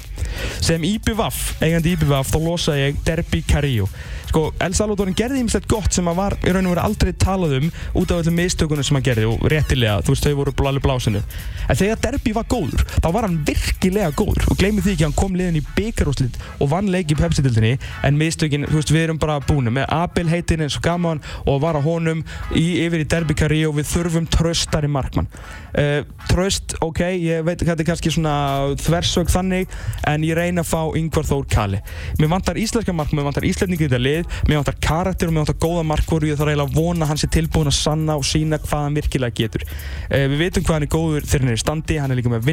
Sem 0.64 0.88
IBVF, 0.88 1.44
eigandi 1.62 1.96
IBVF 1.96 2.34
þá 2.34 2.40
losa 2.44 2.78
ég 2.80 3.00
Derby 3.06 3.44
Carrillo. 3.48 3.88
Sko, 4.32 4.46
El 4.64 4.72
Salvador 4.78 5.10
gerði 5.18 5.42
ímislegt 5.44 5.68
gott 5.68 5.92
sem 5.92 6.08
að 6.08 6.20
var 6.22 6.38
í 6.40 6.52
raun 6.56 6.70
og 6.70 6.72
veru 6.72 6.84
aldrei 6.86 7.12
talað 7.20 7.58
um 7.58 7.66
út 8.00 8.14
af 8.14 8.22
öllum 8.22 8.38
mistökunum 8.40 8.86
sem 8.88 8.96
hann 8.96 9.04
gerði 9.04 9.26
og 9.28 9.44
réttilega, 9.52 9.98
þú 10.08 10.14
veist, 10.14 10.28
þau 10.28 10.38
voru 10.40 10.68
alveg 10.70 10.86
blásinu. 10.86 11.24
En 11.68 11.80
þegar 11.80 12.00
Derby 12.06 12.36
var 12.38 12.48
góður, 12.62 12.86
þá 13.02 13.10
var 13.16 13.28
hann 13.28 13.40
virkilega 13.48 14.12
góður. 14.16 14.48
Og 14.52 14.60
gleymið 14.60 14.86
því 14.86 14.94
ekki 14.96 15.08
hann 15.08 15.18
kom 15.18 15.36
liðin 15.38 15.60
í 15.60 15.64
byggarúslit 15.76 16.40
og 16.60 16.72
vann 16.72 16.92
leik 16.94 17.12
í 17.12 17.18
Pepsi-dildinni 17.20 17.74
en 18.06 18.20
mistökin, 18.20 18.68
þú 18.70 18.80
veist, 18.80 18.94
við 18.94 19.06
erum 19.08 19.22
bara 19.22 19.40
búin 19.44 19.72
með 19.72 19.86
Abel 19.96 20.28
heitin 20.30 20.64
eins 20.66 20.78
og 20.80 20.86
gaman 20.86 21.22
og 21.46 21.62
var 21.64 21.76
á 21.80 21.82
honum 21.82 22.24
í, 22.54 22.84
yfir 22.86 23.04
í 23.04 23.08
Derby 23.10 23.38
Carrillo 23.38 23.72
og 23.72 23.80
við 23.80 23.90
þurfum 23.92 24.28
tröstari 24.32 24.90
markmann. 24.92 25.30
Uh, 25.72 26.04
tröst, 26.28 26.76
ok, 26.84 27.02
ég 27.16 27.46
veit 27.48 27.62
hvað 27.62 27.72
þetta 27.72 27.84
er 27.86 27.90
kannski 27.92 28.12
svona 28.12 28.36
þversög 28.82 29.32
þannig 29.32 29.72
en 30.10 30.26
ég 30.28 30.36
reyna 30.36 30.66
að 30.66 30.72
fá 30.72 30.82
yngvar 31.00 31.28
Þór 31.28 31.46
Kali. 31.52 31.80
Mér 32.20 32.32
vantar 32.34 32.60
íslenska 32.60 32.92
markmann, 32.96 33.22
mér 33.22 33.30
vantar 33.30 33.48
íslendingi 33.48 33.86
í 33.86 33.88
þetta 33.88 34.02
lið 34.02 34.26
mér 34.50 34.60
vantar 34.60 34.78
karakter 34.84 35.30
og 35.30 35.34
mér 35.36 35.46
vantar 35.46 35.60
góða 35.64 35.84
markvöru 35.88 36.28
og 36.28 36.32
ég 36.32 36.40
þarf 36.40 36.52
eiginlega 36.52 36.68
að 36.68 36.76
vona 36.76 37.08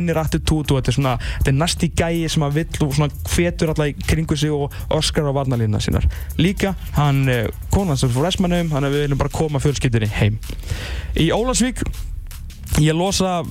að 0.06 0.18
að 0.38 0.46
sanna 0.48 0.72
og 0.72 0.78
þetta 0.78 0.92
er 0.92 0.96
svona, 0.96 1.14
þetta 1.38 1.52
er 1.52 1.58
næst 1.58 1.84
í 1.84 1.90
gæi 1.98 2.28
sem 2.30 2.44
hann 2.44 2.54
vill 2.54 2.86
og 2.86 2.94
svona 2.96 3.10
hvetur 3.32 3.72
alltaf 3.72 3.90
í 3.90 4.06
kringu 4.08 4.36
sig 4.36 4.52
og 4.54 4.74
öskar 4.94 5.28
á 5.28 5.32
varnalínuna 5.34 5.80
sínar. 5.82 6.06
Líka, 6.38 6.74
hann, 6.92 7.28
eh, 7.28 7.48
konan 7.70 7.96
sem 7.96 8.10
fór 8.10 8.28
Esmanum, 8.28 8.70
hann 8.70 8.84
er 8.84 8.90
við 8.90 9.06
viljum 9.06 9.18
bara 9.18 9.34
koma 9.34 9.58
fjölskyldinni 9.58 10.08
heim. 10.08 10.38
Í 11.16 11.30
Ólasvík, 11.30 11.82
ég 12.78 12.94
losa 12.94 13.42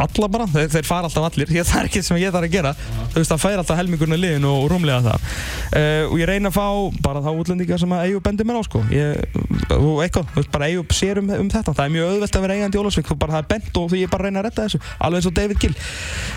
alla 0.00 0.28
bara, 0.32 0.46
þeir, 0.50 0.68
þeir 0.74 0.88
fara 0.88 1.08
alltaf 1.08 1.26
allir. 1.28 1.50
Það 1.50 1.80
er 1.80 1.88
ekki 1.90 2.02
sem 2.06 2.20
ég 2.20 2.34
þarf 2.34 2.48
að 2.48 2.54
gera. 2.54 2.72
-huh. 2.74 3.08
þú 3.12 3.20
veist 3.20 3.32
það 3.34 3.42
fær 3.44 3.58
alltaf 3.62 3.80
helmingurinn 3.80 4.16
í 4.16 4.20
liðin 4.20 4.46
og 4.48 4.68
rúmlega 4.70 5.00
það. 5.06 5.28
Uh, 5.70 6.04
og 6.10 6.16
ég 6.20 6.30
reyna 6.30 6.50
að 6.50 6.56
fá 6.56 6.66
bara 7.02 7.22
þá 7.24 7.30
útlendingar 7.32 7.80
sem 7.80 7.92
að 7.92 8.04
Eyjup 8.06 8.24
bendir 8.24 8.46
mér 8.46 8.60
á 8.60 8.62
sko. 8.66 8.82
Ég, 8.90 9.20
og 9.76 10.00
eitthvað, 10.04 10.30
þú 10.32 10.40
veist 10.40 10.54
bara 10.54 10.70
Eyjup 10.70 10.96
sér 10.96 11.20
um, 11.22 11.30
um 11.36 11.50
þetta. 11.50 11.74
Það 11.74 11.84
er 11.84 11.94
mjög 11.96 12.14
auðvelt 12.14 12.36
að 12.36 12.46
vera 12.46 12.56
eigandi 12.58 12.78
í 12.78 12.80
Ólasvík 12.80 13.10
þú 13.10 13.18
bara 13.20 13.36
það 13.36 13.44
er 13.44 13.50
bent 13.54 13.76
og 13.76 13.90
þú 13.90 14.00
ég 14.00 14.10
bara 14.10 14.28
reyna 14.28 14.40
að 14.40 14.48
retta 14.48 14.66
þessu. 14.66 14.82
Alveg 14.98 15.20
eins 15.20 15.30
og 15.30 15.36
David 15.36 15.62
Gill. 15.62 15.76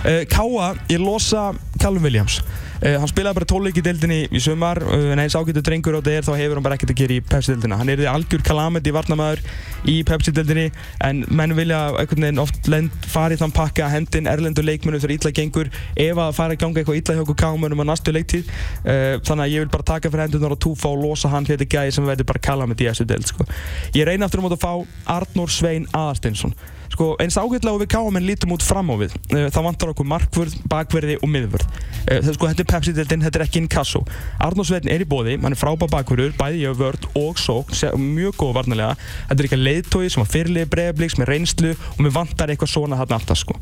Uh, 0.04 0.22
Káa, 0.30 0.74
ég 0.92 1.02
losa 1.02 1.52
Callum 1.80 2.04
Williams. 2.04 2.42
Uh, 2.84 2.98
hann 3.00 3.08
spilaði 3.08 3.38
bara 3.40 3.48
tólleik 3.48 3.78
í 3.80 3.84
deildinni 3.86 4.20
í 4.28 4.42
sumar. 4.44 4.82
Uh, 4.84 5.14
en 5.14 5.22
eins 5.24 5.38
ágættu 5.40 5.64
drengur 5.64 5.96
á 5.96 6.02
er 6.04 6.26
þá 6.28 6.34
hefur 6.36 6.60
hann 6.60 6.66
bara 6.66 6.76
ekkert 6.76 6.92
að 6.92 7.00
gera 7.00 7.16
í 7.16 7.24
Pepsi-deildina. 7.24 7.78
Hann 7.80 7.92
er 7.94 8.02
því 8.02 8.10
algjör 8.12 8.44
kalamett 8.44 8.90
í 8.90 8.94
varnamæður 8.96 9.44
í 9.88 9.96
Pepsi-deildinni 10.08 10.68
en 11.08 11.24
menn 11.32 11.56
vilja 11.56 11.80
einhvern 11.96 12.28
veginn 12.28 12.44
oft 12.44 12.68
fara 13.08 13.23
í 13.32 13.40
þann 13.40 13.56
pakka 13.56 13.86
að 13.86 13.94
hendin 13.96 14.28
erlendu 14.28 14.66
leikmennu 14.66 15.00
þegar 15.00 15.16
illa 15.16 15.32
gengur 15.40 15.72
ef 15.96 16.22
að 16.26 16.36
fara 16.36 16.58
að 16.58 16.62
ganga 16.66 16.82
eitthvað 16.82 17.00
illa 17.00 17.16
hjá 17.16 17.24
okkur 17.24 17.40
kámanum 17.40 17.84
á 17.84 17.86
næstu 17.88 18.12
leiktíð. 18.12 18.52
Uh, 18.84 19.16
þannig 19.24 19.46
að 19.46 19.54
ég 19.56 19.64
vil 19.64 19.72
bara 19.78 19.90
taka 19.94 20.12
fyrir 20.12 20.26
hendunar 20.28 20.58
og 20.58 20.62
túfa 20.68 20.92
og 20.92 21.00
losa 21.06 21.32
hann 21.32 21.48
þetta 21.48 21.70
gæði 21.70 21.96
sem 21.96 22.08
verður 22.12 22.30
bara 22.34 22.44
kalamett 22.52 22.84
í 22.84 22.90
þessu 22.90 23.08
deild. 23.08 23.32
Sko. 23.32 23.48
Ég 23.96 24.10
reyna 24.10 24.28
aftur 24.28 24.44
um 24.44 24.52
að 24.52 24.60
fá 24.60 24.74
Arnór 25.16 25.52
Svein 25.54 25.88
Aðarsteinsson 25.96 26.58
sko, 26.92 27.14
eins 27.24 27.38
ágætlega 27.40 27.74
og 27.74 27.82
við 27.84 27.92
káum 27.94 28.20
lítum 28.24 28.56
út 28.56 28.66
fram 28.66 28.92
á 28.92 28.96
við 29.00 29.16
uh, 29.34 29.48
þá 29.54 29.60
vantar 29.68 29.94
okkur 29.94 30.10
markvörð, 30.10 30.58
bakverði 30.72 31.18
og 31.22 31.32
miðvörð. 31.32 31.80
Uh, 32.04 32.30
sko, 32.36 32.50
þetta 32.52 32.66
er 32.66 32.70
Pepsi-deltinn, 32.74 33.26
þetta 33.26 33.42
er 33.42 33.46
ekki 33.48 33.64
inkasso. 33.64 34.04
Arnór 34.44 34.68
Sveitn 34.70 34.92
er 34.94 35.06
í 35.06 35.10
bóði, 35.10 35.38
hann 35.42 35.56
er 35.56 35.60
frábæð 35.60 35.94
bakverður 35.94 36.36
bæði 36.40 36.64
í 36.66 36.76
vörð 36.80 37.10
og 37.20 37.42
sók 37.42 37.74
mjög 38.00 38.38
góð 38.42 38.54
varnilega, 38.60 38.98
þetta 39.30 39.40
er 39.40 39.48
eitthvað 39.48 39.66
leiðtói 39.70 40.06
sem 40.10 40.24
var 40.24 40.32
fyrirlið 40.34 40.70
bregðblíks 40.74 41.18
með 41.20 41.34
reynslu 41.34 41.74
og 41.74 42.06
við 42.06 42.16
vantar 42.16 42.54
eitthvað 42.54 42.74
svona 42.76 43.00
þarna 43.02 43.20
alltaf 43.22 43.44
sko 43.44 43.60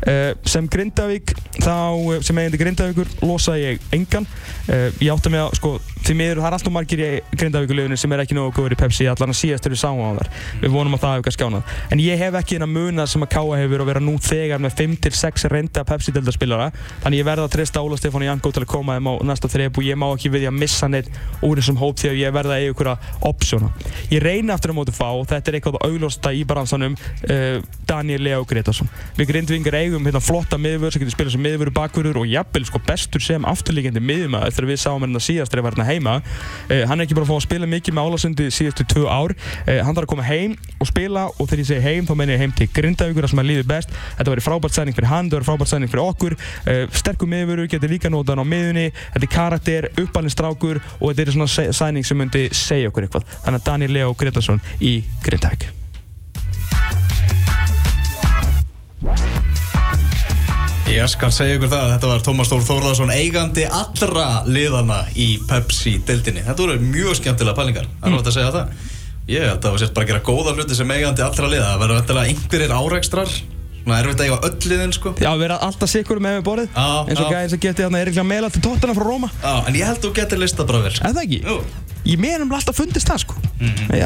Uh, 0.00 0.32
sem 0.48 0.68
Grindavík, 0.70 1.34
þá, 1.60 1.74
uh, 1.92 2.20
sem 2.24 2.38
eigandi 2.40 2.60
Grindavíkur, 2.60 3.10
losa 3.24 3.56
ég 3.60 3.82
engan. 3.92 4.28
Uh, 4.70 4.88
ég 5.02 5.10
átta 5.12 5.32
mig 5.32 5.42
að, 5.42 5.52
sko, 5.58 5.74
því 6.06 6.16
miður, 6.16 6.40
það 6.40 6.48
er 6.48 6.56
alltaf 6.56 6.74
margir 6.74 7.02
í 7.04 7.10
Grindavíkulegunni 7.34 7.98
sem 8.00 8.14
er 8.16 8.22
ekki 8.24 8.38
nógu 8.38 8.54
góður 8.56 8.76
í 8.76 8.80
Pepsi, 8.80 9.08
allan 9.10 9.34
að 9.34 9.40
síðast 9.42 9.68
eru 9.68 9.80
þar. 9.80 10.30
Við 10.62 10.72
vonum 10.72 10.96
að 10.96 11.02
það 11.04 11.14
hefur 11.14 11.26
kannski 11.26 11.40
skjánað. 11.40 11.74
En 11.92 12.02
ég 12.02 12.20
hef 12.20 12.38
ekki 12.40 12.56
þennan 12.56 12.72
munað 12.74 13.10
sem 13.12 13.24
að 13.24 13.30
Káa 13.34 13.58
hefur 13.60 13.84
að 13.84 13.90
vera 13.90 14.02
nú 14.04 14.14
þegar 14.24 14.62
með 14.62 14.76
5-6 14.80 15.46
reynda 15.50 15.84
Pepsi-deldarspilara. 15.88 16.70
Þannig 17.04 17.20
ég 17.20 17.28
verða 17.28 17.46
að 17.48 17.54
treysta 17.56 17.82
Óla 17.84 17.98
Stefán 18.00 18.24
Jankó 18.26 18.52
til 18.54 18.64
að 18.64 18.70
koma 18.72 18.96
þeim 18.96 19.10
á 19.10 19.14
næsta 19.30 19.50
þreip 19.52 19.80
og 19.80 19.86
ég 19.86 19.98
má 20.00 20.06
ekki 20.10 20.32
við 20.32 20.44
því 20.44 20.50
að 20.50 20.58
missa 20.60 20.90
neitt 20.90 21.10
úr 21.46 21.60
þessum 21.60 21.80
hóp 21.80 22.00
því 22.00 22.12
að 22.12 22.20
ég 22.20 22.34
verða 22.36 22.56
að 22.56 22.64
eiga 22.64 22.74
ykkur 22.74 22.92
opsjóna. 23.30 23.70
Ég 24.10 24.24
reyna 24.24 24.56
aftur 24.56 24.74
á 24.74 24.78
móti 24.80 24.94
fá 24.96 25.08
og 25.10 25.26
þetta 25.30 25.52
er 25.52 25.58
eitthvað 25.58 25.80
auglósta 25.86 26.32
í 26.34 26.44
baransanum 26.48 26.96
uh, 26.96 27.60
Daniel 27.88 28.24
Leo 28.24 28.44
Gretarsson. 28.48 28.90
Við 29.18 29.32
grindvingar 29.32 29.78
eigum 29.90 30.06
hérna 30.08 30.20
flotta 30.22 30.58
miðvörð 30.60 30.94
sem 30.94 31.02
getur 31.02 31.14
spilað 31.14 31.34
sem 31.34 31.42
miðvörður 31.44 31.74
bakvörður 31.76 32.18
og 32.22 32.26
jafnvel 32.30 32.64
sko 32.68 32.78
bestur 32.86 33.22
sem 33.24 33.46
afturlíkjandi 33.48 34.02
miðjumæður 34.04 34.54
þegar 34.56 34.68
við 34.70 34.78
sáum 34.82 35.02
hérna 35.04 35.20
síðast 35.22 35.52
þegar 35.54 35.66
hérna 35.70 35.86
heima. 35.88 36.14
Uh, 36.70 36.84
hann 36.88 36.96
er 36.96 37.04
ekki 37.06 37.16
bara 37.18 37.26
að 37.26 37.32
fá 37.32 37.36
að 37.36 37.46
spila 37.46 37.66
mikið 37.70 37.96
með 37.96 38.04
Álasundi 38.06 38.46
síðustu 38.54 38.86
tvö 38.94 39.04
ár. 39.10 39.34
Uh, 39.66 39.80
hann 39.84 39.94
þarf 39.96 40.06
að 40.06 40.12
koma 40.14 40.28
heim 40.28 40.52
og 40.80 40.86
spila 40.90 41.22
og 41.30 41.44
þegar 41.44 41.64
ég 41.64 41.70
segi 41.72 41.82
heim 41.88 42.04
þá 42.08 42.14
menn 42.20 42.34
ég 42.34 42.40
heim 42.44 42.54
til 42.56 42.68
Grindavíkur 42.76 43.28
sem 43.30 43.42
hann 43.42 43.50
líður 43.50 43.68
best. 43.70 43.90
Þetta 44.20 44.30
verður 44.34 44.46
frábært 44.46 44.74
sæning 44.78 44.96
fyrir 44.96 45.10
hann, 45.10 45.26
þetta 45.26 45.40
verður 45.40 45.50
frábært 45.50 45.72
sæning 45.74 45.90
fyrir 45.90 46.04
okkur. 46.06 46.32
Sterkur 47.00 47.28
miðvörður 47.30 47.70
getur 47.74 47.90
líka 47.92 48.08
nótan 48.12 48.40
á 48.40 48.44
miðunni. 48.46 48.88
Þetta 49.16 49.26
er 49.26 49.34
karakter, 49.34 49.90
uppalinn 50.00 50.32
strákur 50.32 50.80
og 51.00 51.10
Ég 61.00 61.08
skal 61.08 61.30
segja 61.32 61.56
ykkur 61.56 61.70
það 61.72 61.82
að 61.82 61.90
þetta 61.94 62.08
var 62.10 62.22
Tómas 62.26 62.48
Þór 62.50 62.64
Þórðarsson 62.66 63.10
eigandi 63.14 63.62
allra 63.72 64.24
liðana 64.44 64.98
í 65.16 65.28
Pepsi-dildinni. 65.48 66.42
Þetta 66.44 66.60
voru 66.60 66.74
mjög 66.82 67.14
skemmtilega 67.16 67.56
pælingar, 67.56 67.86
það 67.88 68.04
er 68.04 68.12
náttúrulega 68.12 68.28
að 68.28 68.34
segja 68.34 68.50
það. 68.56 68.74
Ég 69.30 69.46
held 69.46 69.54
að 69.54 69.62
það 69.64 69.72
var 69.72 69.80
sérst 69.80 69.94
bara 69.96 70.04
að 70.04 70.10
gera 70.10 70.20
góða 70.26 70.52
hluti 70.58 70.76
sem 70.76 70.92
eigandi 70.92 71.24
allra 71.24 71.48
liða. 71.54 71.70
Það 71.70 71.80
verður 71.84 71.98
vendilega 72.00 72.34
einhverjir 72.34 72.74
áreikstrar, 72.76 73.32
svona 73.78 74.00
erfitt 74.02 74.20
að 74.20 74.28
eiga 74.28 74.38
öll 74.50 74.68
liðin 74.74 74.92
sko. 74.98 75.14
Já, 75.24 75.30
við 75.30 75.46
erum 75.46 75.64
alltaf 75.70 75.92
sikkur 75.94 76.20
með 76.20 76.36
við 76.36 76.44
borðið, 76.50 76.76
eins 76.76 77.16
og 77.16 77.24
já. 77.24 77.32
gæðin 77.32 77.54
sem 77.54 77.62
getið 77.64 77.86
hérna 77.86 78.02
Erik 78.04 78.20
Lamela 78.20 78.52
til 78.52 78.62
tóttana 78.66 78.98
frá 78.98 79.06
Róma. 79.08 79.32
Já, 79.40 79.54
en 79.70 79.80
ég 79.80 79.88
held 79.88 80.02
að 80.02 80.04
þú 80.04 80.12
getur 80.20 80.42
listað 80.44 80.68
bara 80.68 80.82
vel. 80.84 80.92
sko. 80.98 81.08
Er 81.08 81.16
það 81.16 81.24
ekki? 81.24 81.40
Jú. 81.48 81.56
Ég 82.10 82.20
meðan 82.20 82.52
alltaf 82.60 82.76
fundist 82.76 83.08
það 83.08 83.24
sko. 83.24 83.40
Með 83.88 84.04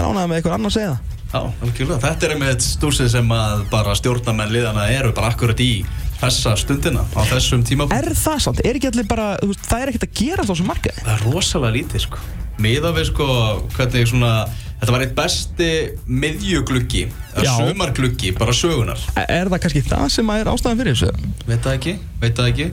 að 0.71 0.77
segja 0.79 0.95
það. 0.95 1.15
Já, 1.35 1.41
algjörlega. 1.67 1.99
Þetta 2.05 2.27
er 2.27 2.33
einmitt 2.37 2.63
stúrsið 2.63 3.09
sem 3.11 3.33
að 3.35 3.65
bara 3.73 3.95
stjórnarmenn 3.99 4.53
liðana 4.55 4.85
eru 4.95 5.11
bara 5.17 5.33
akkurat 5.33 5.59
í 5.59 5.83
þessa 6.21 6.55
stundina, 6.61 7.05
á 7.15 7.21
þessum 7.31 7.65
tíma. 7.67 7.89
Er 7.95 8.11
það 8.17 8.41
sant? 8.47 8.63
Er 8.65 8.79
ekki 8.79 8.91
allir 8.93 9.09
bara, 9.11 9.35
þú 9.43 9.51
veist, 9.53 9.67
það 9.69 9.85
er 9.85 9.93
ekkert 9.93 10.09
að 10.09 10.17
gera 10.21 10.45
á 10.45 10.49
þessum 10.51 10.71
markaði? 10.73 11.05
Það 11.05 11.15
er 11.17 11.27
rosalega 11.29 11.77
lítið 11.79 12.07
sko 12.09 12.25
Miða 12.63 12.93
við 12.95 13.09
sko 13.11 13.27
hvernig 13.75 14.11
svona 14.11 14.35
Þetta 14.85 14.93
var 14.93 15.03
eitt 15.07 15.15
besti 15.17 15.69
miðjugluggi 16.11 17.05
eða 17.33 17.55
sumargluggi, 17.57 18.35
bara 18.37 18.53
sögunar 18.55 19.01
Er 19.23 19.49
það 19.49 19.63
kannski 19.65 19.83
það 19.87 20.05
sem 20.13 20.33
er 20.35 20.51
ástæðan 20.51 20.81
fyrir 20.83 20.99
þessu? 20.99 21.31
Veit 21.49 21.65
það 21.65 21.79
ekki, 21.79 21.95
veit 22.21 22.37
það 22.37 22.51
ekki 22.53 22.67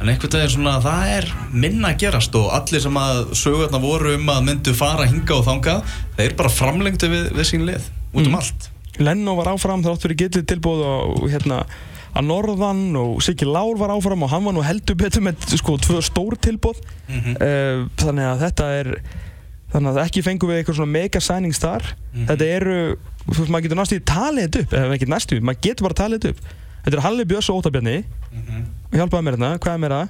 En 0.00 0.08
einhvern 0.08 0.36
veginn 0.36 0.52
svona, 0.54 0.76
það 0.80 1.14
er 1.16 1.26
minna 1.52 1.90
að 1.90 1.98
gerast 2.04 2.36
og 2.38 2.46
allir 2.56 2.84
sem 2.84 3.00
að 3.02 3.34
sögurnar 3.36 3.82
voru 3.82 4.14
um 4.16 4.30
að 4.32 4.46
myndu 4.46 4.76
fara 4.78 5.08
hinga 5.10 5.36
og 5.36 5.44
þanga 5.48 5.74
þeir 6.16 6.36
bara 6.38 6.52
framlengdu 6.54 7.10
við, 7.12 7.26
við 7.36 7.48
sín 7.50 7.66
lið 7.68 7.90
út 8.14 8.30
um 8.30 8.38
allt 8.38 8.70
Lennó 9.00 9.34
var 9.36 9.50
áfram 9.52 9.82
þrátt 9.84 10.06
fyrir 10.06 10.20
getið 10.22 10.46
tilbúð 10.54 10.84
og 10.86 11.26
hérna 11.28 11.64
að 12.14 12.26
Norðan 12.26 12.96
og 12.98 13.22
Siggi 13.22 13.46
Lár 13.46 13.76
var 13.78 13.92
áfram 13.94 14.22
og 14.26 14.30
hann 14.32 14.44
var 14.44 14.52
nú 14.56 14.62
heldur 14.66 14.96
betur 14.98 15.22
með 15.22 15.44
sko 15.56 15.76
tvö 15.78 16.00
stór 16.02 16.36
tilbúð 16.42 16.80
Mhm. 17.08 17.36
uh, 17.40 17.88
þannig 17.96 18.26
að 18.30 18.40
þetta 18.46 18.66
er 18.80 18.90
þannig 19.72 19.90
að 19.94 20.00
ekki 20.04 20.22
fengum 20.26 20.50
við 20.50 20.58
eitthvað 20.64 20.76
svona 20.80 20.90
mega 20.90 21.20
signings 21.20 21.58
þar. 21.62 21.82
Mhm. 22.14 22.26
þetta 22.26 22.46
eru, 22.56 22.78
þú 23.28 23.36
veist, 23.38 23.50
maður 23.50 23.62
getur 23.68 23.78
næstu 23.78 24.00
talið 24.02 24.48
þetta 24.48 24.60
upp, 24.64 24.72
eða 24.80 24.94
ekki 24.96 25.08
næstu, 25.08 25.40
maður 25.40 25.60
getur 25.66 25.82
bara 25.88 25.94
talið 26.02 26.18
þetta 26.18 26.30
upp. 26.34 26.40
Þetta 26.84 26.96
er 26.96 27.02
Halli 27.04 27.24
Björns 27.28 27.50
og 27.50 27.60
Ótabjarni 27.60 28.04
hjálpaði 28.92 29.22
mér 29.26 29.36
hérna, 29.36 29.58
hvað 29.60 29.74
er 29.74 29.78
mér 29.84 29.94
að 30.00 30.08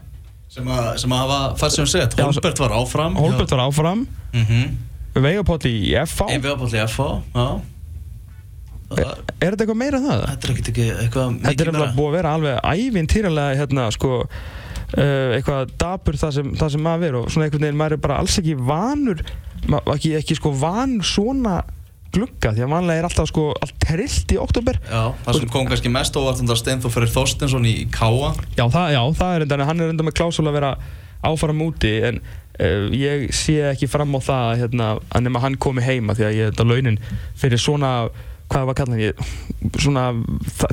sem 0.50 0.66
að, 0.66 0.87
sem 0.99 1.12
að 1.14 1.19
hafa 1.23 1.57
fæst 1.61 1.76
sem 1.76 1.87
sett 1.87 2.14
Holbert 2.19 2.59
var 2.59 2.71
áfram 2.75 3.14
Holbert 3.16 3.50
var 3.50 3.61
áfram, 3.69 4.07
mm 4.33 4.45
-hmm. 4.45 4.71
Veigapóll 5.14 5.66
í 5.66 5.95
FH 6.07 6.26
viðabóll 6.40 6.75
í 6.75 6.80
FH 6.87 7.23
já. 7.35 7.61
Er 8.91 9.53
þetta 9.55 9.65
eitthvað 9.65 9.79
meira 9.79 10.01
en 10.01 10.07
það? 10.09 10.23
Þetta 10.31 10.49
er 10.49 10.55
ekkert 10.55 10.71
ekki 10.73 10.87
eitthvað 10.91 11.27
Þetta 11.31 11.51
er 11.51 11.51
mikið 11.51 11.67
nefnilega 11.67 11.85
meira. 11.85 11.97
búið 11.99 12.09
að 12.11 12.17
vera 12.19 12.33
alveg 12.37 12.57
ævintýralega 12.75 13.59
hérna 13.61 13.85
sko 13.95 14.13
uh, 14.21 15.35
eitthvað 15.37 15.75
dapur 15.81 16.19
það 16.21 16.33
sem, 16.39 16.55
það 16.59 16.73
sem 16.75 16.83
maður 16.87 17.09
er 17.11 17.19
og 17.21 17.29
svona 17.31 17.47
einhvern 17.49 17.67
veginn 17.69 17.81
maður 17.81 17.97
er 17.99 18.03
bara 18.07 18.19
alls 18.23 18.39
ekki 18.43 18.57
vanur 18.59 19.23
ekki, 19.95 20.15
ekki 20.19 20.39
sko 20.41 20.53
vanur 20.59 21.07
svona 21.07 21.61
glugga 22.11 22.51
því 22.57 22.65
að 22.65 22.73
vanlega 22.73 22.99
er 23.03 23.07
alltaf 23.07 23.29
sko 23.31 23.45
allt 23.63 23.77
trillt 23.85 24.33
í 24.35 24.39
oktober 24.43 24.81
Já, 24.83 25.03
það 25.27 25.37
sem 25.39 25.53
kom 25.53 25.69
kannski 25.71 25.93
mest 25.95 26.17
óvart 26.19 26.43
um 26.43 26.49
það 26.51 26.59
Steinþór 26.65 26.95
Freyr 26.97 27.13
Þorstensson 27.15 27.69
í 27.71 27.75
Káa 27.95 28.33
Já, 28.59 28.65
það, 28.67 28.89
já, 28.97 29.03
það 29.21 29.35
er 29.37 29.45
enda, 29.47 29.61
hann 29.69 29.85
er 29.85 29.93
enda 29.95 30.07
með 30.09 30.17
klásula 30.19 30.51
að 30.51 30.59
vera 30.59 30.73
áfram 31.31 31.63
úti 31.63 31.93
en 32.09 32.19
uh, 32.25 32.89
ég 32.97 33.29
sé 33.37 33.61
ekki 33.71 33.87
fram 33.93 34.17
á 34.19 34.21
það 34.27 34.51
hérna, 34.65 34.91
að 35.13 35.25
nema 35.29 35.45
hann 35.45 35.59
komi 35.63 35.85
heima 35.87 36.17
því 36.19 36.27
að 36.27 36.39
ég 36.41 36.51
þetta 36.51 36.67
launin 36.67 36.99
fyrir 37.39 37.63
svona 37.63 37.93
hvað 38.50 38.66
var 38.71 38.78
kallan 38.80 39.02
ég 39.02 39.25
svona 39.78 40.09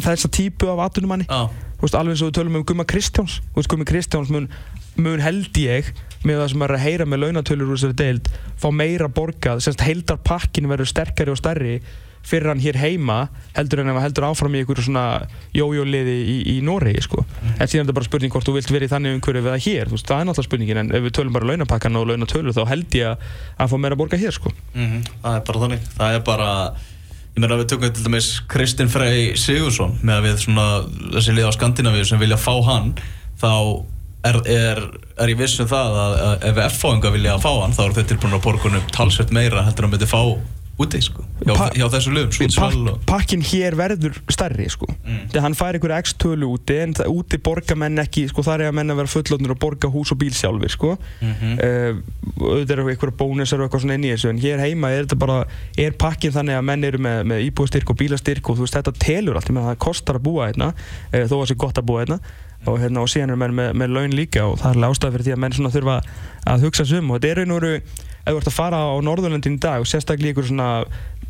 þessa 0.01 0.31
típu 0.33 0.69
af 0.73 0.83
atvinnumanni. 0.87 1.27
Þú 1.27 1.85
veist, 1.85 1.97
alveg 1.97 2.15
eins 2.15 2.25
og 2.25 2.31
við 2.31 2.39
tölum 2.39 2.57
um 2.57 2.65
Gumma 2.65 2.87
Kristjáns. 2.89 3.39
Veist, 3.55 3.69
Gummi 3.69 3.85
Kristjáns 3.85 4.31
mun, 4.33 4.49
mun 4.97 5.21
held 5.21 5.61
ég 5.61 5.93
með 6.25 6.41
það 6.41 6.51
sem 6.53 6.65
er 6.65 6.73
að 6.73 6.83
heyra 6.87 7.05
með 7.05 7.23
launatölur 7.25 7.69
úr 7.69 7.77
þessari 7.77 7.97
deild 8.01 8.27
fá 8.57 8.67
meira 8.73 9.07
borgað, 9.13 9.61
semst 9.63 9.85
heildarpakkin 9.85 10.69
verður 10.69 10.89
sterkari 10.89 11.33
og 11.33 11.39
stærri 11.39 11.77
fyrir 12.27 12.49
hann 12.51 12.59
hér 12.59 12.75
heima 12.81 13.17
heldur 13.55 13.83
en 13.83 13.91
hann 13.93 14.01
heldur 14.03 14.25
áfram 14.27 14.55
í 14.57 14.61
einhverju 14.61 14.87
svona 14.89 15.05
jójóliði 15.55 16.15
í, 16.17 16.35
í 16.51 16.59
Noregi 16.65 17.05
sko. 17.05 17.23
en 17.23 17.69
síðan 17.69 17.85
er 17.85 17.87
þetta 17.87 17.95
bara 17.99 18.09
spurning 18.09 18.33
hvort 18.33 18.49
þú 18.49 18.57
vilt 18.57 18.73
vera 18.73 18.89
í 18.89 18.91
þannig 18.91 19.15
umhverju 19.19 19.45
við 19.45 19.53
það 19.53 19.63
hér, 19.67 19.91
þú 19.91 19.95
veist, 19.95 20.09
það 20.09 20.19
er 20.19 20.27
náttúrulega 20.27 20.49
spurningin 20.49 20.81
en 20.81 20.91
ef 20.97 21.05
við 21.05 21.15
tölum 21.15 21.37
bara 21.37 21.49
launapakkan 21.51 22.01
og 22.01 22.09
launatölur 22.11 22.57
þá 22.57 22.63
held 22.73 22.99
ég 22.99 23.13
að 23.13 23.31
að 23.63 23.71
fá 23.71 23.77
meira 23.85 23.99
borgað 24.01 24.25
hér 24.25 24.35
sko. 24.35 24.51
mhm, 24.75 25.07
það 25.23 25.39
er 25.39 25.47
bara 25.47 25.63
þannig. 25.63 25.89
Það 25.95 26.17
er 26.17 26.25
bara 26.27 26.51
Ég 27.37 27.43
meina 27.43 27.59
við 27.59 27.67
tökum 27.69 27.91
til 27.93 28.01
dæmis 28.01 28.27
Kristinn 28.49 28.87
Frey 28.89 29.35
Sigursson 29.37 29.91
með 30.01 30.15
að 30.15 30.23
við 30.25 30.39
svona 30.41 30.63
þessi 31.19 31.35
lið 31.37 31.45
á 31.45 31.53
Skandinavíu 31.53 32.05
sem 32.09 32.17
vilja 32.17 32.39
fá 32.41 32.55
hann 32.65 32.87
þá 33.37 33.51
er, 34.25 34.39
er, 34.49 34.81
er 35.21 35.29
ég 35.29 35.37
viss 35.37 35.61
um 35.61 35.69
það 35.69 35.99
að, 36.01 36.15
að 36.25 36.47
ef 36.49 36.61
F-fáinga 36.71 37.11
vilja 37.13 37.35
fá 37.43 37.51
hann 37.59 37.75
þá 37.77 37.83
eru 37.83 37.97
þeir 37.99 38.07
tilbúin 38.09 38.33
að 38.39 38.41
borgunum 38.47 38.87
talsvert 38.89 39.35
meira 39.37 39.61
heldur 39.67 39.85
en 39.85 39.93
myndi 39.93 40.09
fá 40.09 40.23
úti 40.77 40.99
sko 41.01 41.23
hjá, 41.41 41.53
Pa- 41.57 41.69
hjá 41.73 41.87
þessu 41.89 42.11
liðum, 42.13 42.33
Svínsvall 42.35 42.75
Pak, 42.85 42.93
og 42.93 43.05
pakkin 43.09 43.43
hér 43.45 43.75
verður 43.77 44.17
stærri 44.29 44.67
sko. 44.69 44.85
Mm. 45.05 45.23
þegar 45.31 45.45
hann 45.47 45.57
fær 45.57 45.77
einhverja 45.77 45.99
x 46.03 46.13
tölu 46.21 46.47
úti 46.53 46.77
en 46.83 46.93
það, 46.97 47.07
úti 47.17 47.39
borga 47.41 47.75
menn 47.79 48.01
ekki 48.03 48.27
sko, 48.31 48.45
þar 48.45 48.61
er 48.65 48.71
að 48.71 48.77
menn 48.77 48.93
að 48.93 48.99
vera 49.01 49.13
fullotnir 49.13 49.53
og 49.55 49.59
borga 49.61 49.91
hús 49.93 50.13
og 50.13 50.19
bíl 50.21 50.33
sjálfur 50.37 50.73
sko. 50.73 50.89
Mhm. 51.21 51.57
uh, 51.57 51.93
auðvitað 52.37 52.75
eru 52.77 52.87
einhverja 52.93 53.17
bónusar 53.17 53.59
og 53.61 53.67
eitthvað 53.67 53.85
svona 53.85 53.97
inn 53.97 54.07
í 54.07 54.13
þessu 54.13 54.29
en 54.29 54.41
hér 54.41 54.57
heima 54.61 54.87
er 54.93 55.05
þetta 55.05 55.19
bara 55.25 55.37
er 55.77 55.91
pakkin 55.97 56.35
þannig 56.35 56.55
að 56.59 56.67
menn 56.69 56.83
eru 56.83 56.99
með, 57.01 57.23
með 57.33 57.45
íbúastyrk 57.49 57.89
og 57.93 57.97
bílastyrk 57.97 58.49
og 58.49 58.59
þú 58.59 58.67
veist 58.67 58.77
þetta 58.77 58.93
telur 59.01 59.35
allt 59.39 59.49
ég 59.49 59.55
meina, 59.57 59.71
það 59.73 59.81
kostar 59.87 60.19
að 60.19 60.27
búa 60.29 60.49
hérna 60.51 60.73
uh, 60.73 61.23
þó 61.25 61.33
að 61.33 61.39
það 61.41 61.49
sé 61.51 61.55
gott 61.65 61.81
að 61.81 61.89
búa 61.89 62.03
hérna 62.05 62.19
og, 62.67 62.79
hérna, 62.81 63.01
og 63.01 63.09
síðan 63.09 63.31
eru 63.33 63.39
menn 63.41 63.55
með, 63.57 63.73
með 63.77 63.89
laun 63.93 64.13
líka 64.17 64.45
og 64.49 64.57
það 64.61 64.69
er 64.73 64.77
alveg 67.47 67.83
og 68.27 68.33
ef 68.33 68.35
þú 68.35 68.41
ert 68.41 68.51
að 68.51 68.57
fara 68.57 68.81
á 68.83 68.95
Norðurlöndin 69.03 69.55
í 69.57 69.61
dag 69.63 69.83
og 69.83 69.87
sérstaklega 69.89 70.33
einhverju 70.33 70.51
svona 70.51 70.69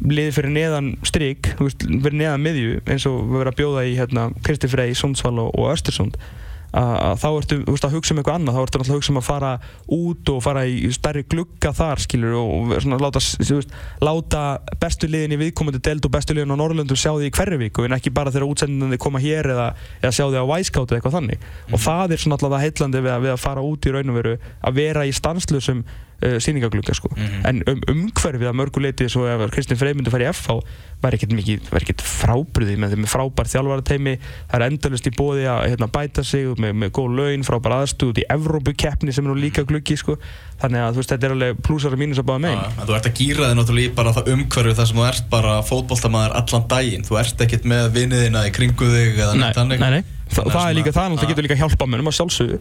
liði 0.02 0.34
fyrir 0.36 0.54
neðan 0.54 0.92
veist, 1.02 1.86
fyrir 1.86 2.18
neðan 2.18 2.44
miðju 2.44 2.82
eins 2.86 3.08
og 3.10 3.22
við 3.24 3.40
verðum 3.40 3.54
að 3.54 3.62
bjóða 3.62 3.86
í 3.88 3.96
hérna, 3.98 4.28
Kristi 4.46 4.70
Frey, 4.70 4.98
Sundsvall 4.98 5.40
og, 5.42 5.56
og 5.58 5.72
Östersund 5.74 6.20
þá 6.68 7.28
ertu 7.32 7.58
veist, 7.64 7.86
að 7.88 7.96
hugsa 7.96 8.14
um 8.14 8.20
eitthvað 8.20 8.38
annað, 8.38 8.58
þá 8.58 8.62
ertu 8.62 8.80
náttúrulega 8.82 8.94
að 8.94 9.00
hugsa 9.00 9.12
um 9.14 9.20
að 9.22 9.26
fara 9.28 9.52
út 9.98 10.32
og 10.34 10.42
fara 10.44 10.64
í 10.68 10.90
stærri 10.94 11.24
glugga 11.32 11.72
þar 11.74 12.02
skilur 12.04 12.36
og 12.38 12.74
svona 12.84 13.00
láta, 13.02 13.22
veist, 13.40 13.72
láta 14.04 14.42
bestu 14.82 15.10
liðin 15.10 15.38
í 15.38 15.40
viðkomandi 15.42 15.82
deild 15.88 16.06
og 16.06 16.14
bestu 16.14 16.36
liðin 16.36 16.54
á 16.54 16.60
Norrlöndum 16.60 17.00
sjá 17.00 17.14
því 17.16 17.30
í 17.30 17.36
hverju 17.38 17.62
viku 17.64 17.88
en 17.88 17.96
ekki 17.98 18.14
bara 18.14 18.34
þegar 18.36 18.52
útsendinni 18.52 19.00
koma 19.02 19.22
hér 19.24 19.54
eða, 19.56 19.70
eða 20.04 20.14
sjá 20.20 20.26
því 20.28 20.44
á 20.44 20.50
Wisecout 20.52 20.92
eða 20.92 21.00
eitthvað 21.00 21.18
þannig. 21.18 21.48
Og 21.72 21.84
það 21.88 22.14
er 22.14 22.24
svona 22.24 22.38
alltaf 22.38 22.54
það 22.54 22.66
heillandi 22.68 23.06
við 23.06 23.16
að, 23.16 23.24
við 23.24 23.34
að 23.34 23.44
fara 23.48 23.66
út 23.72 23.88
í 23.88 23.96
raun 23.96 24.12
og 24.12 24.20
veru 24.20 24.36
að 24.38 24.82
vera 24.82 25.08
í 25.08 25.16
stanslösum 25.16 25.86
uh, 26.24 26.38
síningaglugga 26.44 26.96
sko. 26.98 27.12
Mhm. 27.16 27.46
en 27.50 27.64
um, 27.68 27.82
umhverfið 27.94 28.50
að 28.50 28.58
mörgu 28.62 28.84
leiti 28.84 29.08
svo 29.12 29.28
ef 29.30 29.46
Kristinn 29.54 29.80
Frey 29.80 29.94
myndi 29.98 30.14
fara 30.14 30.28
í 30.28 30.34
FH 30.34 30.58
væri 31.04 31.20
ekkert 31.20 31.36
mikið, 31.38 31.70
væri 31.70 31.86
ekkert 31.86 32.02
frábriði 32.02 32.78
með 32.82 32.96
þeim 32.96 33.04
með 33.06 33.12
frábær 33.14 33.50
þjálfarateimi 33.52 34.16
það 34.24 34.58
er 34.58 34.66
endalust 34.68 35.10
í 35.10 35.14
bóði 35.14 35.46
að 35.52 35.62
hérna, 35.70 35.90
bæta 35.94 36.26
sig 36.26 36.50
með, 36.58 36.74
með 36.82 36.94
góð 36.98 37.14
laun, 37.20 37.46
frábær 37.46 37.78
aðstúð 37.78 38.14
út 38.16 38.22
í 38.24 38.26
Evrópukeppni 38.34 39.14
sem 39.14 39.28
er 39.28 39.34
nú 39.34 39.38
líka 39.38 39.66
gluggi 39.68 39.98
sko. 40.00 40.18
þannig 40.58 40.82
að 40.82 40.98
þú 40.98 41.04
veist, 41.04 41.14
þetta 41.14 41.30
er 41.30 41.38
alveg 41.38 41.62
plúsar 41.62 41.94
og 41.94 42.02
mínus 42.02 42.18
að 42.18 42.30
báða 42.32 42.44
megin 42.48 42.66
en 42.66 42.90
þú 42.90 42.98
ert 42.98 43.10
að 43.12 43.18
gýra 43.22 43.52
þig 43.52 43.58
náttúrulega 43.62 43.92
í 43.92 43.96
bara 44.02 44.14
það 44.18 44.32
umhverju 44.34 44.78
þar 44.80 44.90
sem 44.90 44.98
þú 44.98 45.08
ert 45.12 45.30
bara 45.30 45.56
fótboltamaður 45.70 46.38
allan 46.42 46.68
daginn 46.74 47.06
þú 47.06 47.20
ert 47.22 47.46
ekkert 47.46 47.70
með 47.70 47.92
viniðina 47.94 48.48
í 48.50 48.54
kringu 48.58 48.90
þig 48.90 49.22
eða 49.22 49.38
Nei, 49.38 49.78
neitt. 50.00 50.17
Þa, 50.28 50.44
það 50.52 50.64
er 50.64 50.78
líka, 50.78 50.94
það 50.96 51.10
náttúrulega 51.12 51.32
getur 51.32 51.48
líka 51.48 51.60
hjálpa 51.62 51.88
mönnum 51.88 52.12
að 52.12 52.18
sjálfsögðu. 52.18 52.58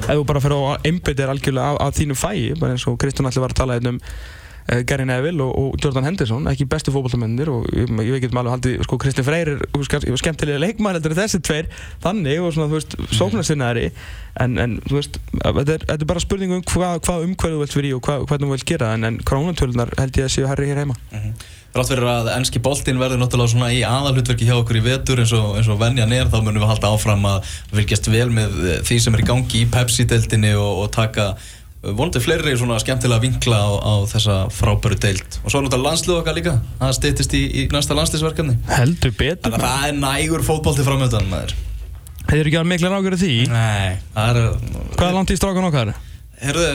Ef 0.00 0.10
þú 0.10 0.26
bara 0.28 0.42
fyrir 0.44 0.56
að 0.56 0.88
einbytta 0.90 1.22
þér 1.22 1.32
algjörlega 1.34 1.72
af, 1.74 1.80
af 1.86 1.98
þínu 1.98 2.16
fæi 2.18 2.38
bara 2.60 2.76
eins 2.76 2.86
og 2.88 2.98
Kristján 3.00 3.30
allir 3.30 3.44
var 3.44 3.54
að 3.54 3.60
tala 3.60 3.76
hérna 3.78 3.94
um 3.94 4.00
Gary 4.86 5.06
Neville 5.08 5.42
og, 5.44 5.52
og 5.58 5.84
Jordan 5.84 6.06
Henderson 6.06 6.48
ekki 6.50 6.68
bestu 6.70 6.92
fótballtamennir 6.94 7.50
og 7.52 7.68
ég, 7.74 7.90
ég 8.06 8.24
getum 8.24 8.40
alveg 8.42 8.56
haldið 8.56 8.84
sko 8.86 8.98
Kristján 9.02 9.26
Freyr 9.26 9.52
er 9.56 10.18
skemmtilega 10.22 10.62
leikmæður 10.62 11.00
heldur 11.00 11.16
en 11.16 11.20
þessi 11.22 11.42
tveir 11.46 11.70
þannig 12.04 12.42
og 12.44 12.54
svona 12.54 12.70
þú 12.70 12.78
veist 12.78 12.98
sóknarsinnaðari 13.18 13.86
en, 14.44 14.58
en 14.62 14.76
þú 14.86 14.98
veist 14.98 15.20
þetta 15.36 15.76
er, 15.76 15.86
þetta 15.86 16.00
er 16.00 16.10
bara 16.12 16.24
spurning 16.24 16.56
um 16.56 16.66
hvað 16.66 17.00
hva 17.06 17.20
umhverju 17.26 17.56
þú 17.56 17.64
vilt 17.64 17.78
vera 17.78 17.90
í 17.90 17.94
og 17.96 18.04
hva, 18.06 18.18
hvernig 18.26 18.50
þú 18.50 18.56
vilt 18.56 18.68
gera 18.72 18.92
en, 18.96 19.08
en 19.08 19.22
krónutölunar 19.26 19.94
held 19.98 20.20
ég 20.20 20.28
að 20.28 20.36
séu 20.36 20.50
herri 20.50 20.70
hér 20.70 20.84
heima. 20.84 20.98
Rátt 21.70 21.86
fyrir 21.86 22.08
að 22.10 22.28
ennski 22.34 22.58
boltinn 22.62 22.98
verður 22.98 23.20
náttúrulega 23.20 23.52
svona 23.52 23.68
í 23.70 23.84
aðalhutverki 23.86 24.48
hjá 24.48 24.56
okkur 24.56 24.80
í 24.80 24.82
vetur 24.82 25.20
eins 25.22 25.30
og, 25.36 25.52
eins 25.60 25.68
og 25.70 25.78
venjan 25.78 26.10
er, 26.16 26.26
þá 26.26 26.40
munum 26.42 26.64
við 26.64 26.72
halda 26.72 26.90
áfram 26.90 27.28
að 27.30 27.52
fylgjast 27.70 28.10
vel 28.10 28.26
með 28.34 28.56
eh, 28.64 28.80
því 28.88 28.98
sem 29.04 29.14
er 29.14 29.22
í 29.22 29.28
gangi 29.28 29.60
í 29.60 29.68
Pepsi-deildinni 29.70 30.50
og, 30.58 30.80
og 30.82 30.90
taka 30.96 31.28
eh, 31.36 31.59
vonandi 31.80 32.20
fleiri 32.20 32.52
svona 32.60 32.76
skemmtilega 32.82 33.22
vinkla 33.22 33.56
á, 33.56 33.70
á 33.80 33.92
þessa 34.10 34.36
frábæru 34.52 34.98
deild 35.00 35.38
og 35.40 35.48
svo 35.48 35.60
er 35.60 35.64
náttúrulega 35.64 35.86
landslið 35.86 36.18
okkar 36.18 36.36
líka 36.36 36.54
það 36.76 36.92
stýttist 36.98 37.36
í, 37.38 37.40
í 37.56 37.62
næsta 37.72 37.96
landsliðsverkefni 37.96 38.56
heldur 38.68 39.14
betur 39.16 39.56
að 39.56 39.64
það 39.64 39.86
er 39.88 39.96
nægur 40.02 40.44
fótbolti 40.44 40.84
framöndan 40.86 41.28
maður 41.32 41.56
Þeir 42.30 42.36
eru 42.44 42.50
ekki 42.50 42.58
að 42.60 42.66
mikla 42.68 42.90
rákjör 42.92 43.16
því 43.18 43.36
Nei, 43.50 43.94
er 44.20 44.36
Hvað 44.94 45.06
er 45.08 45.14
langt 45.16 45.32
í 45.32 45.36
strákan 45.38 45.66
okkar? 45.66 45.92
Herðu, 46.40 46.66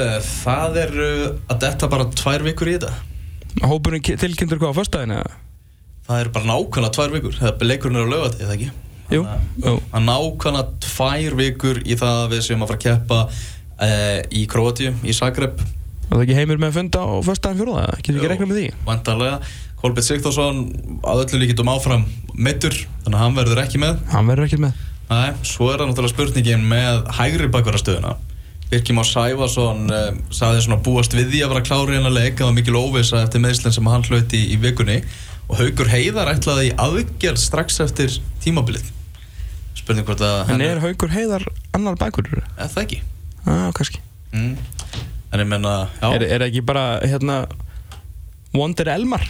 það 0.41 0.79
er 0.81 0.95
uh, 1.05 1.27
að 1.53 1.61
detta 1.63 1.89
bara 1.93 2.07
tvær 2.11 2.43
vikur 2.49 2.71
í 2.71 2.73
þetta 2.75 3.69
Hópurinn 3.69 4.03
tilkynntur 4.03 4.59
hvað 4.59 4.73
á 4.73 4.79
eða? 5.21 5.37
Það 6.09 6.23
er 6.23 6.31
bara 6.33 6.49
nákvæmlega 6.49 6.95
tvær 6.97 7.13
vikur 7.13 7.37
Það 7.39 7.51
leikurinn 7.69 8.01
er 8.01 8.09
á 8.09 8.13
lögat, 8.15 8.41
eða 8.41 8.57
ekki? 8.57 8.71
Jú, 9.13 9.21
jú. 9.61 9.75
að- 9.93 10.05
nákvæmlega 10.09 10.65
tvær 10.81 11.37
vikur 11.39 11.79
í 11.85 11.97
það 12.01 12.19
að 12.25 12.31
við 12.33 12.43
séum 12.49 12.65
að 12.65 12.71
fara 12.73 12.79
að 12.81 12.85
keppa 12.89 13.19
uh, 13.81 14.19
í 14.31 14.45
Kroatíu, 14.51 14.93
í 15.03 15.15
Zagreb. 15.15 15.59
Það 16.05 16.17
er 16.19 16.25
ekki 16.25 16.37
heimur 16.37 16.59
með 16.61 16.69
að 16.71 16.77
funda 16.79 17.01
á 17.01 17.13
föstudagin 17.25 17.61
fjóruða? 17.61 17.85
Getur 17.99 18.19
ekki 18.19 18.31
reiknað 18.31 18.51
með 18.51 18.59
því? 18.59 18.67
Vantarlega 18.85 19.37
Kolbjörn 19.81 20.05
Sigþórsson 20.05 20.59
að 21.05 21.23
öllu 21.25 21.39
líkitum 21.41 21.71
áfram 21.73 22.05
mittur 22.33 22.75
Þannig 22.75 23.17
að 23.17 23.23
hann 23.23 23.35
verður 23.39 23.61
ekki 23.63 23.81
með. 23.81 23.97
Hann 24.13 24.29
verður 24.29 24.47
ekkert 24.49 24.63
með. 24.67 24.83
Nei, 25.09 25.33
svo 25.45 25.67
er 25.69 25.81
það 25.81 25.89
náttúrulega 25.91 26.13
spurningin 26.13 26.63
með 26.69 27.01
hægri 27.17 27.49
bakvarastöðuna 27.53 28.15
Birkjum 28.71 28.97
á 28.97 29.05
Sæfarsson 29.05 29.83
uh, 29.93 30.07
sagði 30.33 30.63
svona 30.65 30.79
búast 30.81 31.13
við 31.13 31.29
því 31.33 31.41
að 31.45 31.51
vera 31.53 31.65
klári 31.67 31.97
en 31.99 32.09
að 32.09 32.17
leika 32.17 32.47
var 32.47 32.55
mikil 32.57 32.77
óvisa 32.79 33.21
eftir 33.21 33.43
meðslinn 33.43 33.75
sem 33.75 33.89
hann 33.91 34.05
hlauti 34.07 34.41
í, 34.41 34.57
vikunni. 34.61 35.03
Og 35.45 35.59
Haugur 35.59 35.91
Heiðar 35.91 36.31
ætlaði 36.33 36.71
í 36.71 36.75
aðgerð 36.81 37.37
strax 37.43 37.77
eftir 37.85 38.17
tímabilið. 38.41 38.87
Spurning 39.77 40.07
hvort 40.07 40.23
að 40.25 40.55
En 40.55 40.65
er 40.65 40.81
Haugur 40.81 41.13
Heiðar 41.13 41.45
annar 41.77 41.99
bækur? 42.01 42.31
eða 42.57 42.71
það 42.73 42.81
ekki 42.87 43.03
Já, 43.45 43.71
kannski. 43.77 44.01
Mm. 44.33 44.55
en 45.35 45.39
ég 45.43 45.47
menna, 45.47 45.73
já, 46.01 46.07
Er, 46.15 46.23
er 46.37 46.45
ekki 46.47 46.61
bara, 46.65 46.99
hérna 47.03 47.45
Wonder 48.55 48.87
Elmar? 48.93 49.23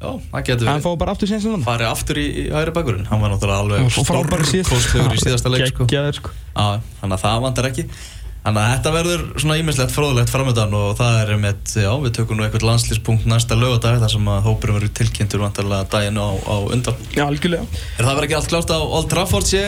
já, 0.00 0.10
það 0.32 0.42
getur 0.44 0.68
Hann 0.68 0.80
verið. 0.80 0.84
fá 0.84 0.98
bara 1.00 1.12
aftur 1.16 1.28
sénsinn 1.30 1.54
hann. 1.56 1.64
Farið 1.64 1.88
aftur 1.90 2.18
í, 2.20 2.26
í 2.26 2.44
hægri 2.52 2.72
bakkurinn 2.76 3.06
hann 3.08 3.20
var 3.22 3.32
náttúrulega 3.32 3.62
alveg 3.64 3.90
stórkostlegur 3.96 5.16
í 5.16 5.22
síðasta 5.22 5.52
leik 5.52 5.70
sko. 5.72 5.86
Geggjaður, 5.88 6.18
sko. 6.20 6.34
Já, 6.56 6.66
þannig 7.00 7.16
að 7.16 7.24
það 7.24 7.42
vantar 7.46 7.68
ekki. 7.70 7.86
Þannig 8.46 8.62
að 8.62 8.72
þetta 8.76 8.90
verður 8.94 9.22
svona 9.42 9.56
ímislegt 9.58 9.90
fróðlegt 9.96 10.30
framöndan 10.30 10.74
og 10.78 10.92
það 11.00 11.16
er 11.24 11.30
með, 11.42 11.56
já, 11.82 11.88
við 12.04 12.12
tökum 12.14 12.38
nú 12.38 12.44
eitthvað 12.46 12.66
landslýspunkt 12.68 13.24
næsta 13.26 13.56
lögadag 13.58 13.96
þar 14.04 14.12
sem 14.12 14.28
að 14.30 14.44
hópurum 14.46 14.76
verður 14.78 14.92
tilkynntur 15.00 15.42
vantarlega 15.42 15.88
daginn 15.96 16.20
á, 16.22 16.28
á 16.46 16.54
undan. 16.70 17.00
Já, 17.16 17.24
algjörlega. 17.26 17.66
Er 17.98 18.06
það 18.06 18.20
verið 18.20 18.28
ekki 18.28 18.38
allt 18.38 18.52
klárt 18.52 18.70
á 18.70 18.78
Old 18.78 19.08
Trafford 19.10 19.50
sé 19.50 19.64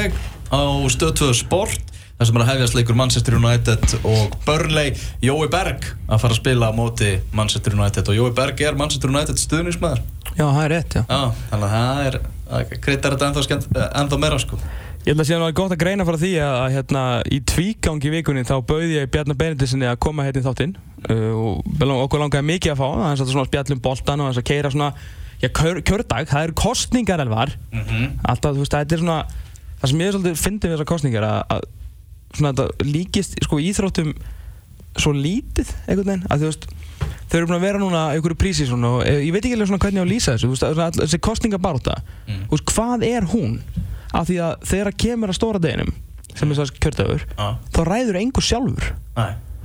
á 0.55 0.61
stöð 0.95 1.17
2 1.25 1.33
Sport 1.41 1.88
þar 2.19 2.29
sem 2.29 2.39
er 2.39 2.43
að 2.43 2.51
hefjast 2.51 2.75
leikur 2.75 2.99
Manchester 2.99 3.37
United 3.39 3.95
og 4.03 4.35
Burnley, 4.47 4.95
Jói 5.23 5.47
Berg 5.53 5.87
að 6.09 6.25
fara 6.25 6.35
að 6.35 6.41
spila 6.41 6.71
á 6.71 6.73
móti 6.75 7.13
Manchester 7.37 7.77
United 7.79 8.11
og 8.11 8.19
Jói 8.19 8.33
Berg 8.35 8.63
er 8.67 8.79
Manchester 8.79 9.13
United 9.13 9.39
stuðnismæður. 9.39 10.03
Já, 10.33 10.45
það 10.45 10.61
er 10.65 10.75
rétt, 10.75 10.99
já. 10.99 11.05
Já, 11.07 11.21
þannig 11.53 11.69
að 11.69 11.77
það 11.77 12.03
er, 12.09 12.19
það 12.51 12.75
kreitar 12.87 13.15
þetta 13.15 13.29
ennþá, 13.29 13.45
skemmt, 13.47 13.79
ennþá 14.03 14.21
meira 14.25 14.41
sko. 14.43 14.59
Ég 15.07 15.15
held 15.15 15.23
að 15.23 15.29
síðan 15.29 15.45
var 15.47 15.55
gott 15.57 15.73
að 15.73 15.81
greina 15.81 16.05
frá 16.05 16.19
því 16.19 16.33
að, 16.43 16.57
að 16.59 16.75
hérna, 16.75 17.03
í 17.31 17.39
tvígangi 17.49 18.11
vikunni 18.13 18.43
þá 18.45 18.57
bauði 18.67 18.99
ég 18.99 19.13
Bjarnar 19.15 19.39
Benediksinni 19.39 19.87
að 19.89 20.01
koma 20.05 20.27
hérna 20.27 20.43
í 20.43 20.45
þáttinn. 20.45 20.75
Uh, 21.07 21.63
og 21.79 21.95
okkur 22.03 22.25
langaði 22.25 22.49
mikið 22.51 22.75
að 22.75 22.81
fá 22.83 22.87
það, 22.89 23.05
þannig 23.05 23.23
að 23.25 23.33
svona 23.33 23.49
spjallum 23.49 23.83
boltan 23.87 24.25
og 24.25 24.33
þess 24.33 24.43
að 24.43 24.49
keira 24.51 24.73
svona 24.75 24.91
já, 25.39 25.49
kjör, 25.55 25.81
kjördag, 25.87 26.29
það 26.29 26.49
eru 26.49 26.57
kostningar 26.59 27.23
elvar. 27.25 27.55
Mm 27.73 28.19
alltaf, 28.29 28.59
þú 28.59 28.65
veist, 28.65 28.75
þetta 28.75 28.99
er 28.99 29.05
svona 29.05 29.19
það 29.79 29.93
sem 29.93 30.03
ég 30.03 30.15
svolítið 30.15 30.41
fyndi 30.43 30.69
við 30.69 30.75
þessar 30.75 30.91
kostningar 30.91 31.27
að, 31.29 31.41
að 31.55 31.67
svona 32.37 32.53
þetta 32.53 32.89
líkist 32.89 33.39
sko 33.45 33.59
íþróttum 33.63 34.13
svo 34.99 35.13
lítið 35.15 35.69
einhvern 35.87 36.09
veginn, 36.11 36.27
að 36.33 36.43
þú 36.43 36.49
veist 36.51 36.67
þau 37.29 37.37
eru 37.39 37.47
búin 37.51 37.59
að 37.59 37.65
vera 37.69 37.79
núna 37.83 38.01
í 38.13 38.19
einhverju 38.19 38.39
prísi 38.41 38.67
svona 38.67 38.91
og 38.99 39.03
eh, 39.07 39.21
ég 39.29 39.33
veit 39.35 39.45
ekki 39.45 39.55
alveg 39.59 39.69
svona 39.71 39.83
hvernig 39.85 40.01
ég 40.01 40.03
á 40.03 40.07
að 40.09 40.13
lýsa 40.15 40.35
þessu 40.35 40.49
þú 40.49 40.55
veist, 40.57 40.67
að- 40.67 40.83
að- 40.87 41.01
þessi 41.05 41.21
kostningabaróta 41.29 41.95
Mm. 42.29 42.43
þú 42.49 42.57
veist, 42.57 42.67
hvað 42.73 43.05
er 43.09 43.29
hún 43.33 43.59
af 44.13 44.27
því 44.29 44.37
að 44.43 44.55
þegar 44.73 44.93
kemur 45.05 45.29
að 45.33 45.39
stóra 45.39 45.61
deginum 45.63 45.93
sem 46.35 46.51
er 46.51 46.57
þess 46.59 46.75
kjördagur 46.81 47.23
Já, 47.39 47.47
þá 47.75 47.81
ræður 47.89 48.19
engur 48.23 48.43
sjálfur. 48.45 48.89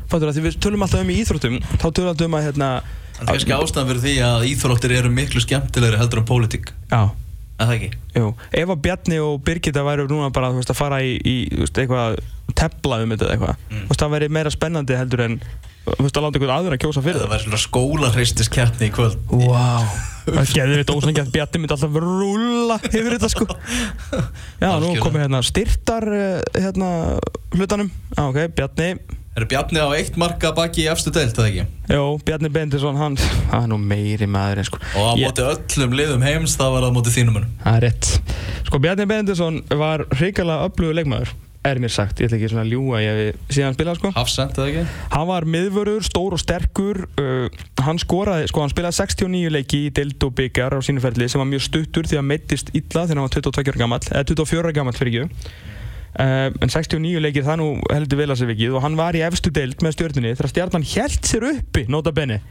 Fattur 0.10 0.30
að 0.30 0.36
því 0.38 0.44
við 0.48 0.58
tölum 0.62 0.84
alltaf 0.86 1.02
um 1.02 1.10
í 1.14 1.18
íþróttum 1.24 1.58
þá 1.80 1.86
tölum 1.90 2.10
alltaf 2.12 2.28
um 2.28 2.38
að 2.38 2.46
hérna 2.50 2.70
Það 3.14 3.24
er 3.24 3.30
kannski 3.30 3.54
ástæðan 3.56 3.90
fyrir 3.90 4.02
því 4.04 4.14
að 4.28 4.46
íþróttir 4.52 4.92
eru 4.98 5.10
miklu 5.14 5.42
skemmtilegri 5.44 5.98
heldur 6.02 6.20
en 6.20 6.26
pólitík. 6.28 6.72
Er 6.92 7.68
það 7.70 7.74
ekki? 7.78 7.90
jú, 8.18 8.32
ef 8.52 8.70
að 8.74 8.82
Bjarni 8.84 9.20
og 9.24 9.44
Birgitta 9.46 9.84
væru 9.86 10.08
núna 10.10 10.32
bara 10.34 10.50
veist, 10.52 10.70
að 10.74 10.80
fara 10.80 10.98
í, 11.06 11.14
í 11.24 11.36
veist, 11.62 11.78
eitthvað 11.78 12.18
tepla 12.56 13.02
um 13.04 13.14
þetta 13.14 13.28
eða 13.28 13.36
eitthvað. 13.38 13.62
Mm. 13.72 13.86
það 13.98 14.16
væri 14.18 14.32
meira 14.38 14.54
spennandi 14.54 14.98
heldur 15.00 15.26
en 15.28 15.38
veist, 16.00 16.16
að 16.16 16.24
láta 16.24 16.40
einhvern 16.40 16.56
aður 16.58 16.76
að 16.78 16.82
kjósa 16.86 17.04
fyrir 17.04 17.22
Það. 17.24 17.32
væri 17.34 17.46
svona 17.48 17.62
skólarhristis 17.66 18.52
keppni 18.54 18.90
í 18.90 18.96
kvöld. 18.96 19.18
Wow 19.34 19.88
Það 20.24 20.54
getur 20.56 20.78
þetta 20.80 20.94
ósangjönd 20.96 21.34
Bjarni 21.34 21.60
myndi 21.60 21.76
alltaf 21.76 21.98
rúla 22.00 22.78
yfir 22.88 23.10
þetta 23.18 23.30
sko. 23.34 23.48
Já, 24.64 24.70
nú 24.80 24.94
komið 25.04 25.26
hérna 25.26 25.42
styrtar 25.44 26.08
eh, 26.16 26.38
hérna 26.64 26.92
hlutanum. 27.58 27.90
Já, 28.16 28.24
ok, 28.30 28.40
Bjarni. 28.56 28.88
Er 29.34 29.48
Bjarni 29.50 29.82
á 29.82 29.90
eitt 29.98 30.16
marka 30.22 30.54
baki 30.56 30.86
í 30.86 30.90
efstu 30.92 31.12
deilt, 31.12 31.34
það 31.36 31.50
ekki? 31.50 31.66
Jó, 31.92 32.04
Bjarni 32.24 32.52
Bendisson, 32.54 33.00
hann 33.02 33.18
Það 33.18 33.58
er 33.60 33.70
nú 33.72 33.80
meiri 33.82 34.28
maður 34.30 34.62
en 34.62 34.68
sko. 34.70 34.80
Og 34.94 35.08
á 35.10 35.14
Ég- 35.18 35.26
móti 35.28 35.48
öllum 35.50 35.96
liðum 36.00 36.24
heims, 36.24 36.56
það 36.60 36.76
var 36.78 36.88
á 36.88 36.90
móti 36.96 37.16
þínum. 37.18 37.40
Það 37.66 37.80
er 37.80 37.86
rétt. 37.90 38.12
Sko, 38.70 38.80
Bjarni 38.80 39.10
Bendisson 39.10 39.60
var 39.74 40.06
hrikalega 40.14 40.70
öflugur 40.70 41.02
leikmaður 41.02 41.34
Er 41.64 41.80
mér 41.80 41.94
sagt, 41.96 42.20
ég 42.20 42.28
ætla 42.28 42.36
ekki 42.40 42.50
svona 42.52 42.66
að 42.66 42.74
ljúga 42.74 43.00
ég 43.00 43.38
síðan 43.48 43.76
spilað 43.78 44.00
sko. 44.02 44.10
Hafsend, 44.18 44.52
það 44.58 44.70
ekki? 44.70 44.82
Hann 45.14 45.28
var 45.30 45.46
miðvörður, 45.48 46.04
stór 46.04 46.36
og 46.36 46.42
sterkur 46.42 47.06
uh, 47.22 47.62
Hann 47.84 48.00
skoraði, 48.04 48.50
sko, 48.52 48.66
hann 48.66 48.74
spilaði 48.74 48.98
69 49.00 49.52
leiki 49.54 49.80
í 49.88 49.92
deild 49.96 50.24
og 50.28 50.34
byggar 50.36 50.76
á 50.76 50.80
sínu 50.84 51.04
ferli 51.04 51.30
sem 51.32 51.40
var 51.40 51.48
mjög 51.48 51.64
stuttur 51.70 52.08
því 52.10 52.20
að 52.20 52.28
meittist 52.30 52.74
illa 52.76 53.06
þegar 53.06 53.22
hann 53.22 53.28
var 53.28 53.36
22 53.38 53.72
ára 53.72 53.82
gamall 53.84 54.10
eða 54.12 54.26
24 54.34 54.64
ára 54.64 54.76
gamall 54.76 54.98
fyrir 54.98 55.14
ekki 55.24 55.52
uh, 56.20 56.50
en 56.64 56.74
69 56.76 57.24
leikir 57.24 57.48
það 57.48 57.60
nú 57.62 57.70
heldur 57.92 58.22
vel 58.22 58.30
að 58.32 58.42
sér 58.42 58.52
vikið 58.54 58.78
og 58.78 58.86
hann 58.86 59.00
var 59.00 59.18
í 59.18 59.24
efstu 59.26 59.54
deild 59.54 59.84
með 59.84 59.98
stjórnunni 59.98 60.36
þegar 60.36 60.54
stjarnan 60.54 60.88
held 60.94 61.32
sér 61.32 61.48
uppi, 61.54 61.86
nota 61.92 62.14
bene 62.16 62.42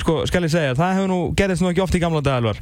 sko, 0.00 0.20
skal 0.30 0.44
ég 0.46 0.54
segja, 0.54 0.76
það 0.78 0.98
hefur 0.98 1.12
nú 1.12 1.20
gerðist 1.38 1.64
nú 1.64 1.72
ekki 1.72 1.84
oft 1.84 1.96
í 1.98 2.02
gamla 2.02 2.22
dagalvar 2.24 2.60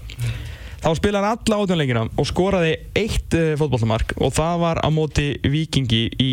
þá 0.83 0.89
spilaði 0.99 1.25
hann 1.25 1.43
alla 1.43 1.59
átjónleikina 1.65 2.05
og 2.15 2.29
skoraði 2.29 2.77
eitt 2.99 3.35
uh, 3.39 3.53
fótbollamark 3.61 4.15
og 4.19 4.33
það 4.37 4.63
var 4.65 4.83
á 4.85 4.89
móti 4.95 5.33
vikingi 5.43 6.05
í, 6.23 6.31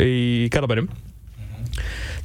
í 0.00 0.14
Garabærum 0.52 0.90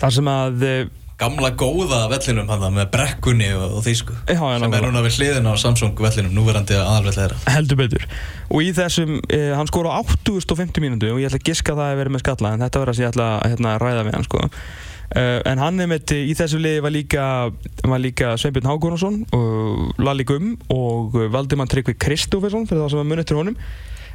þar 0.01 0.15
sem 0.15 0.29
að 0.31 0.63
uh, 0.67 0.93
Gamla 1.15 1.53
góða 1.55 2.09
vellinum 2.11 2.49
hann 2.51 2.73
með 2.75 2.89
brekkunni 2.91 3.45
og, 3.55 3.77
og 3.77 3.83
þýsku. 3.85 4.17
Já, 4.27 4.35
já, 4.35 4.57
Sem 4.59 4.73
er 4.75 4.83
núna 4.83 5.03
við 5.05 5.13
hliðina 5.21 5.53
á 5.55 5.63
Samsung 5.63 5.95
vellinum, 5.95 6.33
núverandi 6.35 6.75
aðalvelli 6.75 7.15
þeirra. 7.15 7.37
heldur 7.53 7.79
betur 7.79 8.03
og 8.49 8.65
í 8.65 8.73
þessum, 8.75 9.21
uh, 9.23 9.53
hann 9.55 9.71
skor 9.71 9.87
á 9.87 9.95
850 10.01 10.83
mínútu 10.83 11.13
og 11.13 11.21
ég 11.23 11.29
ætla 11.31 11.39
að 11.39 11.47
giska 11.47 11.71
að 11.71 11.79
það 11.79 11.93
að 11.93 12.01
vera 12.01 12.13
með 12.17 12.25
skalla 12.25 12.51
en 12.51 12.65
þetta 12.65 12.83
verður 12.83 12.97
að 12.97 13.05
ég 13.05 13.13
ætla 13.13 13.29
að 13.37 13.53
hérna, 13.53 13.77
ræða 13.85 14.03
við 14.09 14.17
hann 14.17 14.27
sko. 14.27 14.43
Uh, 15.13 15.39
en 15.45 15.61
hann 15.61 15.81
er 15.83 15.89
með 15.91 16.15
í 16.17 16.35
þessu 16.37 16.61
liði 16.61 16.83
var 16.85 16.95
líka, 16.95 17.25
var 17.85 18.01
líka 18.01 18.35
Sveinbjörn 18.41 18.71
Hákonarsson 18.71 19.19
Lalli 20.01 20.25
Gumm 20.27 20.55
og 20.73 21.17
Valdimann 21.33 21.69
Tryggvi 21.71 21.97
Kristófersson 21.99 22.65
fyrir 22.69 22.85
það 22.85 22.95
sem 22.95 23.03
var 23.03 23.11
munið 23.11 23.29
til 23.29 23.41
honum. 23.41 23.59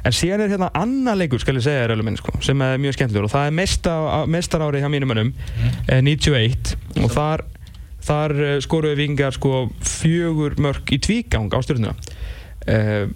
En 0.01 0.15
síðan 0.15 0.41
er 0.45 0.53
hérna 0.55 0.71
annar 0.77 1.17
leikur 1.19 1.41
skal 1.41 1.59
ég 1.59 1.65
segja 1.65 1.85
þér 1.85 2.01
minn, 2.01 2.17
sko, 2.17 2.33
sem 2.41 2.61
er 2.65 2.79
mjög 2.81 2.95
skemmtilegur 2.97 3.27
og 3.27 3.33
það 3.35 3.47
er 3.47 3.57
mesta, 3.59 3.95
mestarári 4.33 4.81
hjá 4.81 4.89
mínum 4.89 5.11
mönnum 5.11 5.33
eh, 5.85 6.01
91 6.01 6.73
og 7.03 7.11
þar 7.13 7.45
þar 8.01 8.33
uh, 8.39 8.53
skoruðu 8.65 8.97
vikingar 8.97 9.35
sko 9.35 9.67
fjögur 9.85 10.55
mörg 10.61 10.89
í 10.89 10.97
tvígang 11.05 11.53
á 11.53 11.59
stjórnuna 11.61 11.93
uh, 11.93 13.11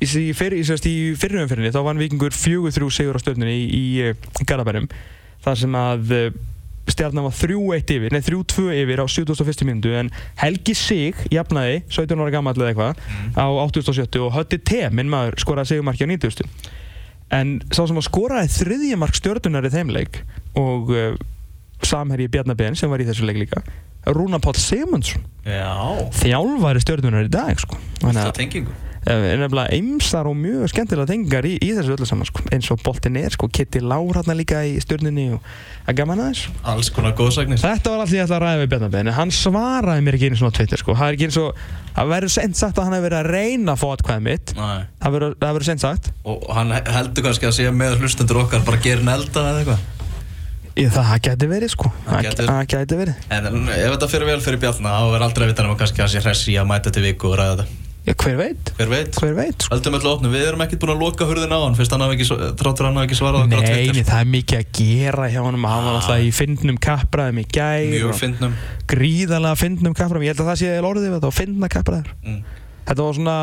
í, 0.00 0.06
fyr, 0.32 0.56
í, 0.56 0.62
í 0.64 0.94
fyrirumfyrinni 1.20 1.74
þá 1.74 1.82
vann 1.84 2.00
vikingur 2.00 2.32
fjögur 2.32 2.72
þrjú 2.72 2.88
sigur 2.96 3.20
á 3.20 3.22
stjórnunni 3.22 3.58
í, 3.60 3.82
í 4.08 4.46
Garabærum 4.48 4.88
þar 5.44 5.60
sem 5.60 5.76
að 5.76 6.16
stjarnan 6.92 7.26
var 7.26 7.34
3-1 7.36 7.92
yfir, 7.96 8.12
nei 8.14 8.22
3-2 8.24 8.66
yfir 8.82 9.02
á 9.02 9.06
71. 9.08 9.64
minútu 9.68 9.92
en 9.98 10.10
Helgi 10.40 10.74
Sig 10.78 11.18
jafnaði, 11.32 11.82
17 11.88 12.20
ára 12.22 12.32
gammal 12.34 12.54
eða 12.56 12.70
eitthvað 12.72 13.02
á 13.38 13.46
87 13.48 14.20
og 14.22 14.32
Hötti 14.36 14.60
T, 14.60 14.84
minn 14.94 15.10
maður 15.12 15.38
skoraði 15.42 15.74
sigumarki 15.74 16.06
á 16.06 16.12
90. 16.12 16.48
en 17.32 17.54
sá 17.72 17.82
sem 17.88 17.96
að 17.96 18.08
skoraði 18.08 18.52
þriðja 18.58 19.00
mark 19.00 19.16
stjörnunar 19.16 19.64
í 19.68 19.72
þeim 19.72 19.92
leik 19.96 20.20
og 20.60 20.92
uh, 20.92 21.14
samherji 21.82 22.28
Bjarnabén 22.32 22.76
sem 22.78 22.92
var 22.92 23.02
í 23.02 23.08
þessu 23.08 23.24
leik 23.26 23.40
líka 23.46 23.62
Rúna 24.12 24.40
Páll 24.42 24.58
Sigmundsson 24.58 25.24
Já, 25.46 25.72
þjálfari 26.20 26.82
stjörnunar 26.82 27.26
í 27.26 27.32
dag 27.32 27.58
sko. 27.62 27.78
þannig 28.02 28.26
að 28.26 28.34
tengingu 28.38 28.74
er 29.10 29.40
nefnilega 29.40 29.74
ymsar 29.74 30.28
og 30.30 30.36
mjög 30.38 30.70
skemmtilega 30.70 31.10
tengingar 31.10 31.46
í, 31.48 31.56
í 31.58 31.72
þessu 31.74 31.96
öllu 31.96 32.06
saman 32.06 32.28
sko. 32.28 32.44
eins 32.54 32.68
og 32.70 32.82
boltin 32.84 33.16
er, 33.18 33.34
sko, 33.34 33.48
Kitty 33.50 33.82
Lár 33.82 34.18
hérna 34.18 34.36
líka 34.38 34.60
í 34.62 34.76
stjörnunni 34.82 35.32
og 35.34 35.46
að 35.90 35.96
gaman 35.98 36.22
aðeins 36.22 36.44
Alls 36.70 36.90
konar 36.94 37.16
góðsagnir. 37.18 37.58
Þetta 37.62 37.94
var 37.94 38.04
allt 38.04 38.14
ég 38.14 38.22
ætla 38.22 38.38
að 38.38 38.44
ræða 38.44 38.60
við 38.62 38.70
Bjarnabén 38.74 39.10
en 39.10 39.16
hann 39.16 39.34
svaraði 39.34 40.04
mér 40.06 40.18
ekki 40.18 40.30
einu 40.30 40.38
svona 40.38 40.54
á 40.54 40.58
Twitter 40.58 40.82
sko. 40.82 40.94
það 40.98 41.08
er 41.08 41.18
ekki 41.18 41.28
eins 41.30 41.40
og, 41.42 41.64
það 41.96 42.12
verður 42.14 42.34
sent 42.36 42.60
sagt 42.60 42.78
að 42.78 42.86
hann 42.86 42.96
hefur 42.98 43.08
verið 43.08 43.18
að 43.18 43.30
reyna 43.34 43.74
að 43.74 43.82
fá 43.82 43.88
atkvæðið 43.96 44.28
mitt. 44.28 44.54
Nei. 44.58 44.86
það 45.02 45.18
verður, 45.18 45.66
sent 45.66 45.82
sagt. 45.82 46.12
Og 46.22 46.46
hann 46.54 46.70
heldur 46.78 47.26
kannski 47.26 47.50
að 47.50 47.58
segja 47.58 47.74
með 47.74 47.98
hlustendur 47.98 48.44
okkar 48.44 48.62
bara 48.68 48.82
gerin 48.86 49.10
elda 49.10 49.48
eða 49.50 49.64
eitthvað. 49.64 49.88
Ég, 50.72 50.88
það 50.88 51.10
gæti 51.26 51.46
verið 51.50 51.68
sko. 51.74 51.90
Það 52.06 52.30
það 52.46 52.62
gæti 52.72 52.96
verið. 52.96 53.24
En 53.28 53.48
ef 53.74 53.90
þetta 53.92 54.08
fyrir 54.08 54.30
vel 54.30 54.40
fyrir 54.40 54.62
Bjarna 54.62 54.94
þá 54.96 55.16
er 55.18 55.24
aldrei 55.26 55.44
að 55.44 55.50
vita 55.50 55.66
nema 55.66 55.76
kannski 55.82 56.00
að 56.00 56.06
hann 56.06 56.14
sé 56.14 56.22
hressi 56.24 56.54
að 56.56 56.70
mæta 56.70 56.92
til 56.94 57.04
viku 57.04 57.28
og 57.28 57.36
ræða 57.42 57.58
þetta 57.66 57.81
Já, 58.02 58.14
hver 58.18 58.34
veit? 58.34 58.70
Hver 58.74 58.88
veit? 58.90 59.14
Hver 59.14 59.34
veit? 59.36 59.62
Sko. 59.62 59.76
Höldum 59.76 59.94
öllu 59.94 60.10
opnu, 60.10 60.30
við 60.32 60.46
erum 60.48 60.62
ekkert 60.64 60.80
búin 60.82 60.90
að 60.96 61.02
loka 61.04 61.26
hurðin 61.28 61.52
á 61.54 61.58
hann 61.62 61.76
fyrst 61.78 61.92
hann 61.94 62.02
hafi 62.02 62.16
ekki, 62.16 62.26
þráttur 62.58 62.88
hann 62.88 62.96
hafi 62.98 63.06
ekki 63.06 63.18
svarað 63.20 63.44
okkur 63.44 63.52
á 63.54 63.62
Nei, 63.62 63.68
Twitter. 63.68 63.94
nei, 63.94 64.06
það 64.08 64.22
er 64.24 64.30
mikið 64.32 64.58
að 64.58 64.72
gera 64.78 65.28
hjá 65.30 65.38
honum 65.44 65.66
Hann 65.70 65.84
var 65.86 65.98
alltaf 66.00 66.24
í 66.26 66.32
fyndnum 66.34 66.80
kappræðum 66.82 67.38
í 67.38 67.46
gær 67.54 67.86
Mjög 67.92 68.16
fyndnum 68.18 68.56
Gríðarlega 68.90 69.60
fyndnum 69.62 69.94
kappræðum 70.00 70.26
Ég 70.26 70.34
held 70.34 70.42
að 70.42 70.50
það 70.50 70.58
sé 70.64 70.72
orðið 70.90 71.06
við 71.06 71.16
þetta 71.20 71.32
fyndna 71.38 71.70
kappræður 71.76 72.10
mm. 72.26 72.42
Þetta 72.90 73.06
var 73.06 73.16
svona 73.20 73.38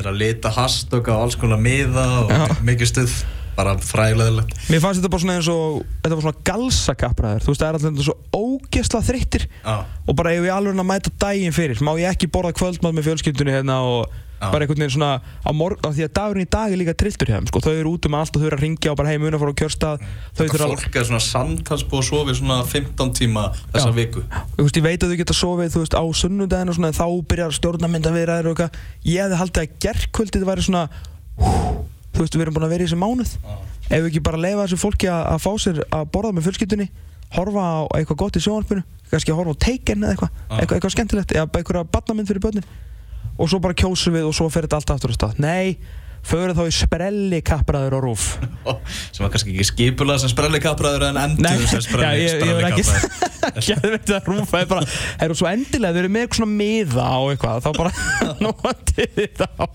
Er 0.00 0.08
að 0.08 0.18
lita 0.24 0.54
hastöka 0.56 1.12
á 1.12 1.20
alls 1.20 1.36
konar 1.36 1.60
miða 1.60 2.06
og 2.22 2.32
Já. 2.32 2.46
mikið 2.64 2.92
stuð 2.94 3.18
Bara 3.56 3.76
fræðilegilegt 3.84 4.56
Mér 4.72 4.82
fannst 4.84 5.02
þetta 5.02 5.12
bara 5.12 5.24
svona 5.24 5.36
eins 5.38 5.50
og 5.52 5.82
Þetta 6.02 6.16
var 6.16 6.26
svona 6.26 6.44
galsa 6.50 6.96
kappræður 7.02 7.46
Þú 7.46 7.52
veist, 7.52 7.62
það 7.62 7.68
er 7.68 7.78
alltaf 7.78 8.08
svo 8.08 8.16
ógesla 8.32 9.04
þreyttir 9.10 9.46
Já, 9.50 9.76
Og 10.08 10.18
bara 10.18 10.34
ef 10.36 10.48
ég 10.48 10.56
alveg 10.56 10.82
að 10.82 10.90
mæta 10.94 11.14
daginn 11.26 11.56
fyrir 11.56 11.84
Má 11.84 11.92
ég 12.00 12.10
ekki 12.12 12.30
borða 12.32 12.54
kvöldmátt 12.56 12.96
með 12.96 13.10
fjölskyldunni 13.10 13.56
hérna 13.58 13.80
og 13.86 14.06
Já. 14.42 14.50
bara 14.50 14.64
einhvern 14.64 14.80
veginn 14.82 14.90
svona 14.90 15.22
á 15.22 15.50
morg, 15.54 15.78
af 15.86 15.92
því 15.94 16.02
að 16.02 16.14
dagurinn 16.18 16.42
í 16.42 16.50
dag 16.50 16.72
er 16.72 16.80
líka 16.80 16.94
trilltur 16.98 17.28
hjá 17.30 17.36
þeim 17.36 17.46
sko. 17.46 17.60
þau 17.62 17.74
eru 17.78 17.92
út 17.94 18.08
um 18.08 18.16
allt 18.18 18.34
og 18.34 18.42
þau 18.42 18.46
eru 18.48 18.56
að 18.56 18.64
ringja 18.64 18.90
og 18.90 18.96
bara 18.98 19.12
heim 19.12 19.26
unna 19.28 19.38
fór 19.38 19.52
á 19.54 19.60
kjörstað 19.60 20.02
þau 20.02 20.40
Þetta 20.40 20.66
að 20.66 20.72
fólk 20.72 20.98
er 20.98 21.06
svona 21.06 21.22
samtalsbúið 21.22 22.02
að 22.02 22.08
sofa 22.08 22.34
í 22.34 22.38
svona 22.40 22.56
15 22.72 23.12
tíma 23.20 23.44
þessa 23.70 23.92
Já. 23.92 23.94
viku 24.00 24.24
Þú 24.56 24.66
veist, 24.66 24.80
ég 24.80 24.86
veit 24.88 25.06
að 25.06 25.14
þau 25.14 25.20
geta 25.22 25.38
sofið, 25.38 25.70
þú 25.76 25.84
veist, 25.84 25.94
á 25.94 26.04
sunnudaginn 26.22 26.72
og 26.74 26.78
svona, 26.80 26.90
þá 26.98 27.06
byrjar 27.30 27.54
stjórnarmynda 27.60 28.14
við 28.18 28.26
ræður 28.32 28.50
og 28.50 28.56
eitthvað. 28.56 28.82
Ég 29.06 29.22
hefði 29.22 29.40
haldið 29.44 29.62
að 29.62 29.78
gerkvöldið 29.86 30.48
væri 30.50 30.66
svona, 30.66 30.82
hú, 31.38 31.54
þú 32.22 32.26
veist, 32.26 32.36
við 32.38 32.44
erum 32.46 32.56
búin 32.56 32.66
að 32.68 32.74
vera 32.76 32.84
í 32.84 32.86
þessu 32.86 33.00
mánuð. 33.02 33.32
Ef 33.88 33.96
við 33.98 34.08
ekki 34.08 34.22
bara 34.24 34.40
leifa 34.40 34.66
þessu 34.66 34.78
fólki 34.80 35.08
að, 35.10 35.22
að 35.32 35.42
fá 35.42 35.50
sér 35.64 35.80
að 35.90 36.04
borða 36.14 36.32
með 36.36 36.46
fjölskyldunni, 36.46 36.86
horfa 37.34 37.64
á 37.66 37.80
eitthvað 37.98 38.20
gott 38.22 38.38
í 38.38 38.42
sjónvarpinu, 38.44 38.84
kannski 39.10 39.32
að 39.34 39.40
horfa 39.40 39.52
á 39.52 39.62
Taken 39.66 40.06
eða 40.06 40.14
eitthvað, 40.14 40.30
eitthvað, 40.60 40.76
eitthvað 40.76 40.94
skemmtilegt, 40.94 41.34
eða 41.34 41.48
bara 41.50 41.64
einhverja 41.64 41.84
barnamynd 41.96 42.30
fyrir 42.30 42.44
börnin. 42.46 42.70
Og 43.40 43.50
svo 43.50 43.58
bara 43.64 43.76
kjósum 43.76 44.14
við 44.16 44.28
og 44.28 44.36
svo 44.36 44.48
fer 44.52 44.68
þetta 44.68 44.78
allt 44.80 44.94
aftur 44.94 45.12
á 45.12 45.16
stað. 45.16 45.42
Nei, 45.42 45.78
förum 46.26 46.56
þá 46.58 46.64
í 46.66 46.74
sprelli 46.76 47.42
kappræður 47.46 47.98
og 47.98 48.04
rúf. 48.06 48.26
sem 49.14 49.24
var 49.24 49.32
kannski 49.34 49.54
ekki 49.54 49.68
skipulað 49.72 50.22
sem 50.24 50.32
sprelli 50.32 50.62
kappræður 50.62 51.08
en 51.10 51.22
endur 51.26 51.68
sem 51.70 51.84
sprelli, 51.84 52.26
ég, 52.26 52.42
ég 52.42 52.66
kappræður 52.68 53.32
Gæðveit 53.42 54.10
að 54.16 54.28
rúfa 54.30 54.60
er 54.62 54.68
bara 54.70 54.86
Það 54.86 55.24
eru 55.26 55.36
svo 55.38 55.48
endilega, 55.50 55.94
þau 55.94 56.02
eru 56.02 56.10
með 56.12 56.24
eitthvað 56.24 56.40
svona 56.40 56.58
miða 56.60 57.06
á 57.10 57.20
eitthvað 57.32 57.64
Þá 57.64 57.70
bara 57.78 57.92
nótið 58.42 59.16
þetta 59.16 59.48
á 59.58 59.66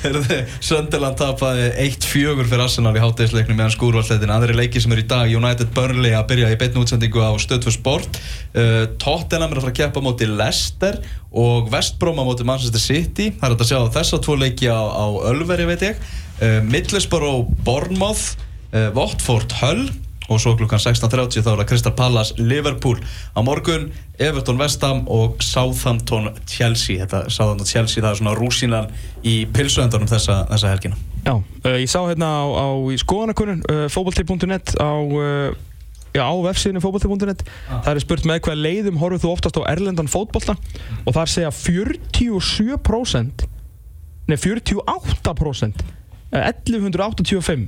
Heyrðu, 0.00 0.38
Sönderland 0.64 1.18
tapaði 1.20 1.68
1-4 1.86 2.34
fyrir 2.40 2.64
Arsenal 2.64 2.94
í 2.96 3.02
hátæðisleiknum 3.04 3.58
meðan 3.60 3.74
skúrvalletin 3.74 4.34
aðri 4.34 4.56
leiki 4.56 4.82
sem 4.82 4.94
eru 4.94 5.04
í 5.04 5.08
dag 5.10 5.34
United 5.40 5.72
Burnley 5.76 6.16
að 6.16 6.28
byrja 6.32 6.52
í 6.54 6.58
beitnu 6.60 6.84
útsendingu 6.84 7.22
á 7.22 7.30
Stöðfur 7.40 7.76
Sport. 7.76 8.20
Uh, 8.54 8.86
Tottenham 9.02 9.52
er 9.52 9.60
að 9.60 9.66
fara 9.66 9.74
að 9.74 9.80
keppa 9.82 10.04
móti 10.04 10.28
Leicester 10.30 10.98
og 11.30 11.68
West 11.70 11.98
Brom 12.00 12.18
á 12.18 12.24
móti 12.26 12.46
Manchester 12.46 12.82
City. 12.82 13.28
Það 13.38 13.52
er 13.52 13.56
að 13.56 13.70
sjá 13.70 13.80
þessa 13.98 14.20
tvo 14.24 14.38
leiki 14.40 14.70
á, 14.72 14.80
á 14.80 15.04
Ölveri 15.60 15.76
veit 15.76 15.82
ég. 15.90 15.96
Uh, 16.40 16.62
Middlesbrough 16.64 17.50
Bournemouth 17.64 18.36
uh, 18.72 18.88
Watford 18.96 19.52
Hull. 19.60 19.90
Og 20.30 20.38
svo 20.38 20.52
klukkan 20.54 20.78
16.30 20.78 21.42
þá 21.42 21.48
er 21.50 21.58
það 21.58 21.66
Crystal 21.66 21.92
Palace 21.98 22.36
Liverpool. 22.38 23.00
Á 23.34 23.42
morgun 23.42 23.88
Everton 24.22 24.60
West 24.60 24.84
Ham 24.86 25.02
og 25.10 25.42
Southampton 25.42 26.30
Chelsea. 26.46 27.00
Þetta 27.02 27.24
Southampton 27.28 27.66
Chelsea 27.66 27.98
það 28.00 28.12
er 28.12 28.20
svona 28.22 28.36
rúsínan 28.38 28.88
í 29.26 29.42
pilsuendunum 29.52 30.08
þessa, 30.08 30.44
þessa 30.52 30.70
helgina. 30.70 31.00
Já, 31.26 31.34
uh, 31.34 31.74
ég 31.74 31.90
sá 31.90 31.98
hérna 32.06 32.30
á, 32.30 32.44
á 32.46 32.66
skoðanakunnun 33.02 33.64
fótbolti.net 33.92 34.78
á 34.80 34.90
Já, 36.10 36.26
á 36.26 36.34
vefsíðinu 36.42 36.80
fótbolti.net 36.82 37.44
Ah. 37.70 37.84
Það 37.84 37.92
er 37.92 38.00
spurt 38.02 38.24
með 38.26 38.40
hvað 38.46 38.62
leiðum 38.64 38.96
horfðu 38.98 39.22
þú 39.22 39.30
oftast 39.30 39.58
á 39.60 39.68
erlendan 39.70 40.10
fótbolta? 40.10 40.56
Og 41.04 41.14
það 41.14 41.22
er 41.22 41.30
segja 41.36 41.52
47% 41.54 43.46
Nei, 44.30 44.38
48% 44.38 45.82
eh, 46.30 46.46
1185 46.52 47.66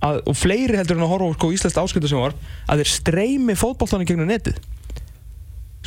að, 0.00 0.20
og 0.30 0.36
fleiri 0.38 0.78
heldur 0.78 0.96
en 0.96 1.04
að 1.04 1.10
horfa 1.12 1.28
á 1.28 1.36
sko, 1.36 1.50
íslenskt 1.52 1.80
áskiptasjónvar 1.82 2.36
að 2.70 2.82
þeir 2.82 2.90
streymi 2.94 3.56
fótboltanum 3.58 4.08
gegnum 4.08 4.30
netið 4.30 4.56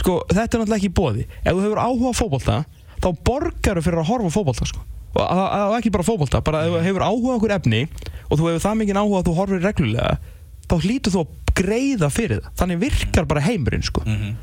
sko, 0.02 0.20
þetta 0.32 0.46
er 0.58 0.62
náttúrulega 0.62 0.80
ekki 0.82 0.94
bóði 0.98 1.26
ef 1.42 1.52
þú 1.56 1.64
hefur 1.66 1.82
áhuga 1.82 2.12
á 2.12 2.20
fótbolta 2.20 2.58
þá 3.02 3.08
borgaru 3.28 3.84
fyrir 3.86 4.02
að 4.04 4.10
horfa 4.12 4.30
á 4.30 4.36
fótbolta 4.36 4.68
sko. 4.70 4.84
og 5.16 5.24
að- 5.26 5.50
að- 5.58 5.76
ekki 5.80 5.92
bara 5.96 6.08
fótbolta 6.08 6.44
bara 6.44 6.66
ef 6.68 6.76
þú 6.76 6.84
hefur 6.90 7.08
áhuga 7.08 7.36
okkur 7.40 7.56
efni 7.58 7.82
og 8.30 8.38
þú 8.40 8.44
hefur 8.52 8.64
það 8.68 8.78
mikið 8.82 9.02
áhuga 9.02 9.18
að 9.22 9.28
þú 9.28 9.34
horfir 9.40 9.66
reglulega 9.66 10.14
þá 10.70 10.76
hlýtur 10.86 11.16
þú 11.16 11.24
að 11.26 11.56
greiða 11.62 12.10
fyrir 12.12 12.40
það 12.46 12.54
þannig 12.62 12.80
virkar 12.86 13.26
bara 13.28 13.42
heimurinn 13.42 13.84
sko. 13.84 14.02
mm 14.06 14.16
-hmm. 14.16 14.36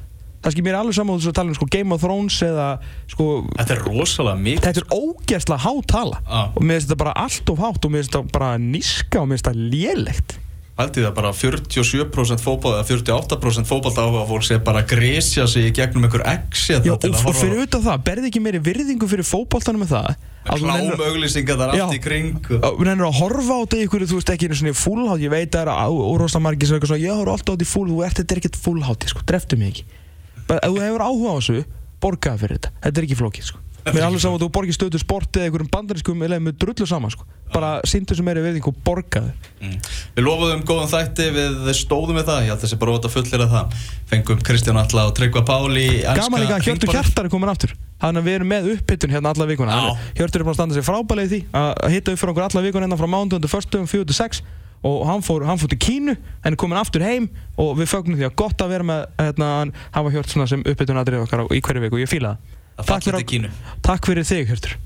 Það 0.43 0.55
skil 0.55 0.65
mér 0.69 0.79
alveg 0.81 0.95
saman 0.99 1.19
að 1.19 1.27
þú 1.29 1.33
tala 1.39 1.51
um 1.53 1.57
sko, 1.59 1.67
Game 1.75 1.95
of 1.95 2.03
Thrones 2.05 2.37
eða 2.47 2.67
sko, 3.11 3.29
Þetta 3.59 3.75
er 3.77 3.85
rosalega 3.89 4.43
mikið 4.43 4.67
þetta 4.69 4.83
er 4.85 4.91
ógeðslega 4.99 5.63
há 5.67 5.73
tala. 5.95 6.21
Ah. 6.27 6.51
og 6.55 6.63
mér 6.63 6.79
finnst 6.79 6.89
þetta 6.93 7.01
bara 7.05 7.17
allt 7.25 7.51
of 7.55 7.59
hátt 7.65 7.85
og 7.85 7.91
mér 7.95 8.05
finnst 8.05 8.15
þetta 8.19 8.37
bara 8.39 8.53
níska 8.59 9.23
og 9.23 9.27
mér 9.33 9.39
finnst 9.41 9.49
þetta 9.51 9.73
lélegt. 9.75 10.39
Haldið 10.79 11.09
það 11.09 11.15
bara 11.17 11.31
47% 11.35 12.39
fótball 12.45 12.77
eða 12.77 12.85
48% 12.87 13.67
fótball 13.67 13.97
áhuga 13.99 14.21
fólk 14.29 14.45
sé 14.47 14.61
bara 14.63 14.85
að 14.85 14.93
gresja 14.93 15.49
sig 15.51 15.67
í 15.67 15.73
gegnum 15.75 16.05
einhver 16.07 16.23
x 16.23 16.69
Já, 16.71 16.79
og, 16.95 17.03
og 17.03 17.35
fyrir 17.35 17.65
utan 17.65 17.83
það, 17.83 18.05
berði 18.07 18.31
ekki 18.31 18.43
meiri 18.45 18.61
virðingu 18.63 19.09
fyrir 19.11 19.27
fótboltanum 19.27 19.83
með 19.83 19.97
það? 19.97 20.13
Að 20.49 20.63
Klámauglýsingar 20.63 21.59
þar 21.59 21.75
allt 21.75 21.97
í 21.97 22.01
kring 22.01 22.39
að- 22.63 22.79
Við 22.79 22.87
nennir 22.93 23.09
að 23.11 23.19
horfa 23.19 23.59
á 23.59 23.61
þetta 23.67 23.77
í 23.81 23.85
ykkur, 23.89 24.07
þú 24.07 24.21
veist 24.21 24.31
ekki 24.37 24.47
einu 24.47 24.55
svona 24.61 24.71
í 24.71 24.79
fullhátt, 24.79 25.21
ég 25.27 25.35
veit 25.35 25.51
að 25.59 25.67
það 25.67 25.83
er 25.83 26.07
órosa 26.15 26.41
margir 26.47 26.71
sem 26.71 26.77
er 26.77 26.79
eitthvað 26.79 26.93
svona, 26.95 27.03
ég 27.09 27.19
horfa 27.19 27.35
alltaf 27.35 27.51
á 27.51 27.55
þetta 27.59 27.67
í 27.67 27.73
full, 27.75 27.89
þú 27.91 28.05
ert 28.07 28.21
þetta 28.23 28.33
er 28.37 28.41
ekkert 28.45 28.61
fullhátt, 28.63 29.09
sko, 29.11 29.27
dreftu 29.27 29.59
mig 29.59 29.75
ekki. 29.75 29.85
Bara, 30.49 30.61
ef 30.65 30.75
þú 30.75 30.85
hefur 30.85 31.07
áhuga 31.07 31.33
á 31.33 31.37
þessu, 31.39 31.65
borgaði 32.03 32.45
fyrir 32.45 32.59
þetta, 32.59 32.75
þetta 32.85 33.01
er 33.03 33.09
ekki 33.09 33.19
flókið, 33.23 33.49
sko. 33.53 33.65
Mér 33.89 34.03
er 34.03 34.07
alveg 34.09 34.21
saman 34.21 34.37
að 34.37 34.43
þú 34.43 34.49
borgir 34.53 34.75
stöðu 34.77 34.99
sport 35.01 35.37
eða 35.39 35.49
einhverjum 35.49 35.69
bandarískum 35.73 36.25
eða 36.27 36.39
með 36.45 36.57
drullu 36.61 36.87
saman, 36.89 37.13
sko. 37.15 37.25
Bara 37.55 37.71
síndu 37.89 38.17
sem 38.17 38.27
meiri 38.27 38.43
virðingu 38.45 38.69
og 38.69 38.81
borgaði. 38.85 39.31
Mm. 39.63 39.79
Við 40.17 40.27
lofuðum 40.27 40.65
góðan 40.69 40.91
þætti, 40.93 41.29
við 41.37 41.71
stóðum 41.79 42.19
við 42.19 42.27
það, 42.29 42.43
ég 42.45 42.53
held 42.53 42.65
þessi 42.65 42.79
bara 42.83 42.97
óta 42.99 43.13
fullir 43.13 43.45
að 43.47 43.55
það 43.55 43.79
Fengum 44.11 44.43
Kristján 44.45 44.81
Alla 44.83 45.07
og 45.09 45.15
Tryggva 45.17 45.43
Páli 45.49 45.87
Gaman 46.05 46.45
líka 46.45 46.61
Hjörtur 46.65 46.93
Hjartar 46.93 47.29
er 47.29 47.33
komin 47.33 47.53
aftur 47.53 47.73
Þannig 48.03 48.23
að 48.23 48.29
við 48.29 48.37
erum 48.39 48.53
með 48.53 48.69
upphittun 48.75 49.15
hérna 49.17 49.33
alla 49.35 49.49
vikuna 49.49 49.79
er- 49.79 50.07
Hjörtur 50.21 50.43
er 50.43 50.47
búin 50.47 50.55
að 50.55 50.61
standa 50.61 50.77
sig 50.77 50.87
frábælega 50.87 51.27
í 51.27 51.33
því 51.33 51.41
að 51.61 51.93
hitta 51.97 52.13
upp 52.15 52.21
fyrir 52.23 52.33
okkur 52.35 52.47
alla 52.49 52.65
vikuna 52.69 52.89
hérna 52.89 53.01
frá 53.49 53.65
til 54.09 54.17
sex 54.17 54.43
og 54.87 55.07
hann 55.07 55.23
fór, 55.27 55.45
hann 55.45 55.59
fór 55.59 55.69
til 55.73 55.79
Kínu 55.79 56.17
hann 56.45 56.53
er 56.53 56.57
komin 56.57 56.79
aftur 56.79 57.03
heim 57.03 57.29
og 57.59 57.77
við 57.79 57.91
fögnum 57.91 58.17
því 58.19 58.29
að 58.31 58.37
gott 58.37 58.59
að 58.63 58.69
vera 58.75 58.85
með 58.85 59.07
hérna, 59.19 59.49
hann 59.59 59.73
hafa 59.93 60.11
Hjört 60.15 60.31
svona 60.31 60.47
sem 60.49 60.63
upphittun 60.63 61.01
aðrið 61.03 61.25
okkar 61.27 61.43
á- 61.47 61.51
í 61.51 61.61
hverju 61.61 61.81
viku. 61.83 61.95
Og 61.99 62.05
ég 62.05 62.11
fíla 62.13 62.37
það. 62.79 63.01
Til 63.03 63.25
Kínu. 63.27 63.51
Takk 63.83 64.07
fyrir 64.07 64.23
þig 64.25 64.47
Hjörtur 64.53 64.77